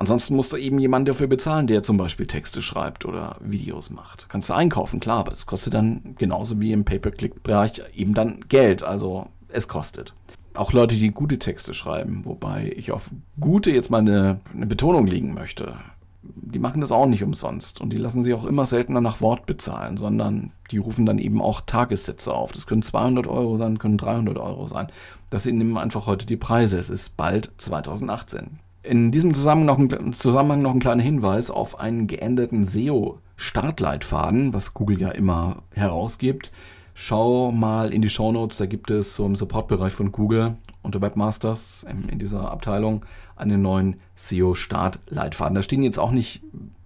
[0.00, 4.30] Ansonsten musst du eben jemanden dafür bezahlen, der zum Beispiel Texte schreibt oder Videos macht.
[4.30, 8.82] Kannst du einkaufen, klar, aber das kostet dann genauso wie im Pay-per-Click-Bereich eben dann Geld.
[8.82, 10.14] Also es kostet.
[10.54, 15.06] Auch Leute, die gute Texte schreiben, wobei ich auf gute jetzt mal eine, eine Betonung
[15.06, 15.74] legen möchte.
[16.22, 19.44] Die machen das auch nicht umsonst und die lassen sich auch immer seltener nach Wort
[19.44, 22.52] bezahlen, sondern die rufen dann eben auch Tagessätze auf.
[22.52, 24.86] Das können 200 Euro sein, können 300 Euro sein.
[25.28, 26.78] Das sind eben einfach heute die Preise.
[26.78, 28.60] Es ist bald 2018.
[28.82, 34.72] In diesem Zusammenhang noch, ein, Zusammenhang noch ein kleiner Hinweis auf einen geänderten SEO-Startleitfaden, was
[34.72, 36.50] Google ja immer herausgibt.
[36.94, 41.86] Schau mal in die Show Notes, da gibt es im Supportbereich von Google unter Webmasters
[42.10, 43.04] in dieser Abteilung
[43.36, 45.54] einen neuen SEO-Startleitfaden.
[45.54, 46.42] Da stehen jetzt auch nicht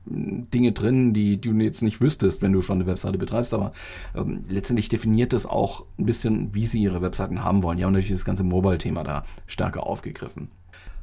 [0.07, 3.73] Dinge drin, die, du jetzt nicht wüsstest, wenn du schon eine Webseite betreibst, aber
[4.15, 7.79] ähm, letztendlich definiert das auch ein bisschen, wie sie ihre Webseiten haben wollen.
[7.79, 10.51] Die haben natürlich das ganze Mobile-Thema da stärker aufgegriffen.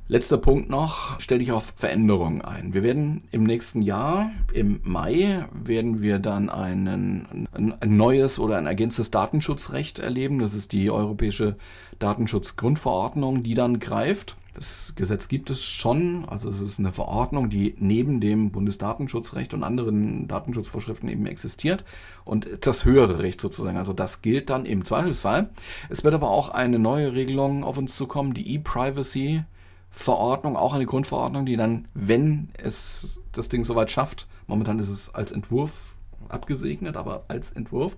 [0.08, 2.74] Letzter Punkt noch, stell dich auf Veränderungen ein.
[2.74, 8.66] Wir werden im nächsten Jahr, im Mai, werden wir dann einen, ein neues oder ein
[8.66, 10.40] ergänztes Datenschutzrecht erleben.
[10.40, 11.56] Das ist die Europäische
[12.00, 14.36] Datenschutzgrundverordnung, die dann greift.
[14.54, 19.64] Das Gesetz gibt es schon, also es ist eine Verordnung, die neben dem Bundesdatenschutzrecht und
[19.64, 21.86] anderen Datenschutzvorschriften eben existiert
[22.26, 25.52] und das höhere Recht sozusagen, also das gilt dann im Zweifelsfall.
[25.88, 29.46] Es wird aber auch eine neue Regelung auf uns zukommen, die E-Privacy
[29.92, 35.14] Verordnung, auch eine Grundverordnung, die dann, wenn es das Ding soweit schafft, momentan ist es
[35.14, 35.96] als Entwurf
[36.30, 37.96] abgesegnet, aber als Entwurf.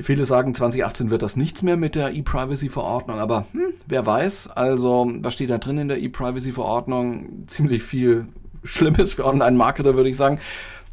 [0.00, 4.48] Viele sagen, 2018 wird das nichts mehr mit der E-Privacy-Verordnung, aber hm, wer weiß.
[4.48, 7.46] Also, was steht da drin in der E-Privacy-Verordnung?
[7.46, 8.26] Ziemlich viel
[8.64, 10.40] Schlimmes für Online-Marketer, würde ich sagen.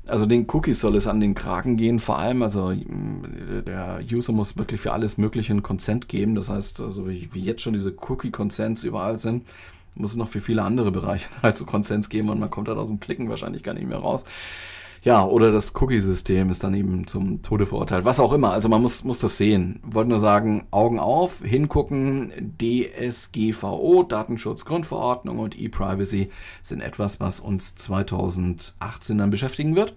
[0.10, 4.58] Also den Cookies soll es an den Kragen gehen, vor allem, also der User muss
[4.58, 6.36] wirklich für alles Mögliche einen Consent geben.
[6.36, 9.46] Das heißt, also wie, wie jetzt schon diese Cookie-Consents überall sind,
[9.96, 12.78] muss es noch für viele andere Bereiche halt so Consents geben und man kommt halt
[12.78, 14.26] aus dem Klicken wahrscheinlich gar nicht mehr raus.
[15.04, 18.06] Ja, oder das Cookie-System ist dann eben zum Tode verurteilt.
[18.06, 18.52] Was auch immer.
[18.52, 19.80] Also man muss, muss das sehen.
[19.84, 22.54] Wollte nur sagen, Augen auf, hingucken.
[22.60, 26.30] DSGVO, Datenschutzgrundverordnung und E-Privacy
[26.62, 29.96] sind etwas, was uns 2018 dann beschäftigen wird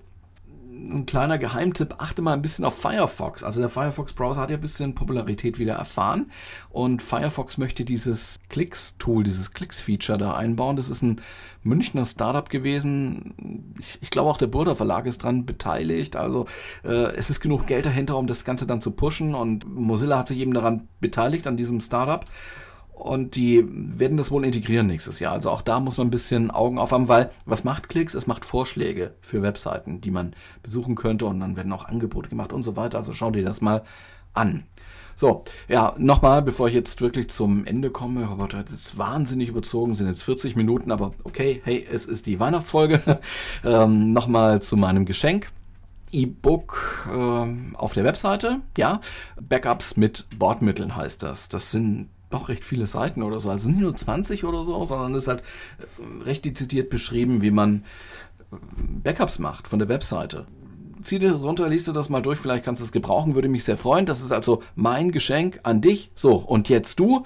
[0.83, 3.45] ein kleiner Geheimtipp, achte mal ein bisschen auf Firefox.
[3.45, 6.30] Also der Firefox-Browser hat ja ein bisschen Popularität wieder erfahren
[6.70, 10.76] und Firefox möchte dieses Clicks-Tool, dieses Clicks-Feature da einbauen.
[10.76, 11.20] Das ist ein
[11.62, 13.74] Münchner Startup gewesen.
[13.78, 16.16] Ich, ich glaube auch der Burda Verlag ist dran beteiligt.
[16.16, 16.47] Also
[16.85, 20.28] äh, es ist genug Geld dahinter, um das Ganze dann zu pushen und Mozilla hat
[20.28, 22.24] sich eben daran beteiligt, an diesem Startup.
[22.93, 25.32] Und die werden das wohl integrieren nächstes Jahr.
[25.32, 28.14] Also auch da muss man ein bisschen Augen aufhaben, weil was macht Klicks?
[28.14, 32.53] Es macht Vorschläge für Webseiten, die man besuchen könnte und dann werden auch Angebote gemacht
[32.53, 32.99] und so weiter.
[32.99, 33.82] Also schau dir das mal
[34.34, 34.64] an.
[35.14, 39.95] So, ja, nochmal, bevor ich jetzt wirklich zum Ende komme, aber das ist wahnsinnig überzogen,
[39.95, 43.20] sind jetzt 40 Minuten, aber okay, hey, es ist die Weihnachtsfolge.
[43.64, 45.49] ähm, nochmal zu meinem Geschenk.
[46.12, 49.01] E-Book äh, auf der Webseite, ja.
[49.40, 51.49] Backups mit Bordmitteln heißt das.
[51.49, 53.51] Das sind doch recht viele Seiten oder so.
[53.51, 57.51] Also nicht nur 20 oder so, sondern es ist halt äh, recht dezidiert beschrieben, wie
[57.51, 57.85] man
[58.51, 58.57] äh,
[59.03, 60.47] Backups macht von der Webseite.
[61.03, 63.64] Zieh dir runter, liest du das mal durch, vielleicht kannst du es gebrauchen, würde mich
[63.64, 64.07] sehr freuen.
[64.07, 66.11] Das ist also mein Geschenk an dich.
[66.14, 67.24] So, und jetzt du.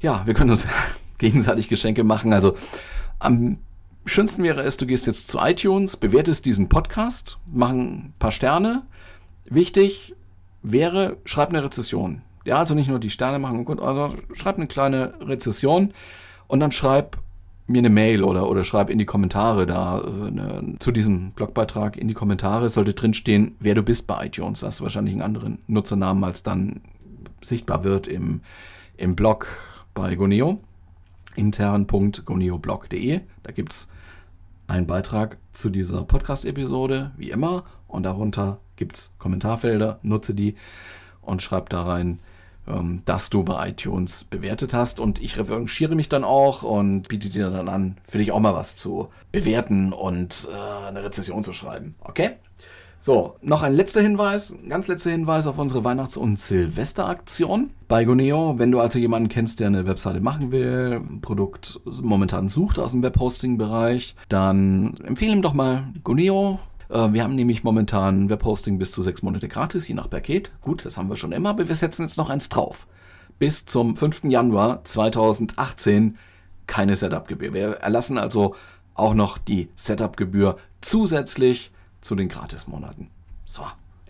[0.00, 0.66] Ja, wir können uns
[1.18, 2.32] gegenseitig Geschenke machen.
[2.32, 2.54] Also
[3.18, 3.58] am
[4.06, 8.82] schönsten wäre es, du gehst jetzt zu iTunes, bewertest diesen Podcast, mach ein paar Sterne.
[9.44, 10.14] Wichtig
[10.62, 12.22] wäre, schreib eine Rezession.
[12.46, 15.92] Ja, also nicht nur die Sterne machen, gut, also schreib eine kleine Rezession
[16.46, 17.18] und dann schreib
[17.66, 21.96] mir eine Mail oder, oder schreib in die Kommentare da äh, ne, zu diesem Blogbeitrag
[21.96, 24.60] in die Kommentare sollte drinstehen, wer du bist bei iTunes.
[24.60, 26.82] Da hast du wahrscheinlich einen anderen Nutzernamen, als dann
[27.40, 28.42] sichtbar wird im,
[28.96, 29.48] im Blog
[29.94, 30.60] bei Goneo.
[31.34, 33.22] intern.goneoblog.de.
[33.42, 33.88] Da gibt es
[34.68, 37.64] einen Beitrag zu dieser Podcast-Episode, wie immer.
[37.88, 39.98] Und darunter gibt es Kommentarfelder.
[40.02, 40.54] Nutze die
[41.20, 42.20] und schreib da rein,
[42.68, 45.00] ähm, dass du bei iTunes bewertet hast.
[45.00, 48.54] Und ich revanchiere mich dann auch und biete dir dann an, für dich auch mal
[48.54, 51.94] was zu bewerten und äh, eine Rezession zu schreiben.
[52.00, 52.32] Okay?
[52.98, 58.58] So, noch ein letzter Hinweis, ganz letzter Hinweis auf unsere Weihnachts- und Silvesteraktion bei Goneo.
[58.58, 62.92] Wenn du also jemanden kennst, der eine Webseite machen will, ein Produkt momentan sucht aus
[62.92, 66.58] dem Webhosting-Bereich, dann empfehle ihm doch mal Goneo
[66.88, 70.50] wir haben nämlich momentan Webhosting bis zu sechs Monate gratis, je nach Paket.
[70.60, 72.86] Gut, das haben wir schon immer, aber wir setzen jetzt noch eins drauf.
[73.38, 74.24] Bis zum 5.
[74.24, 76.16] Januar 2018
[76.66, 77.52] keine Setup-Gebühr.
[77.52, 78.54] Wir erlassen also
[78.94, 81.70] auch noch die Setup-Gebühr zusätzlich
[82.00, 83.10] zu den Gratismonaten.
[83.44, 83.62] So.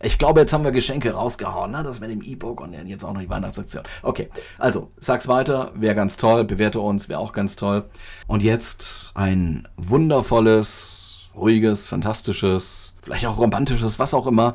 [0.02, 1.82] Ich glaube, jetzt haben wir Geschenke rausgehauen, ne?
[1.82, 3.82] Das mit dem E-Book und jetzt auch noch die Weihnachtsaktion.
[4.02, 7.84] Okay, also sag's weiter, wäre ganz toll, bewerte uns, wäre auch ganz toll.
[8.26, 11.05] Und jetzt ein wundervolles,
[11.36, 14.54] ruhiges, fantastisches, vielleicht auch romantisches, was auch immer.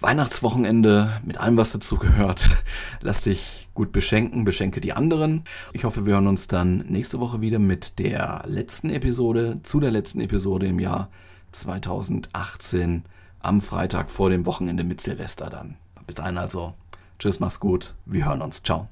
[0.00, 2.48] Weihnachtswochenende mit allem, was dazu gehört.
[3.00, 5.44] Lass dich gut beschenken, beschenke die anderen.
[5.72, 9.90] Ich hoffe, wir hören uns dann nächste Woche wieder mit der letzten Episode, zu der
[9.90, 11.10] letzten Episode im Jahr
[11.52, 13.04] 2018
[13.40, 15.76] am Freitag vor dem Wochenende mit Silvester dann.
[16.06, 16.74] Bis dahin also.
[17.18, 17.94] Tschüss, mach's gut.
[18.06, 18.62] Wir hören uns.
[18.62, 18.88] Ciao.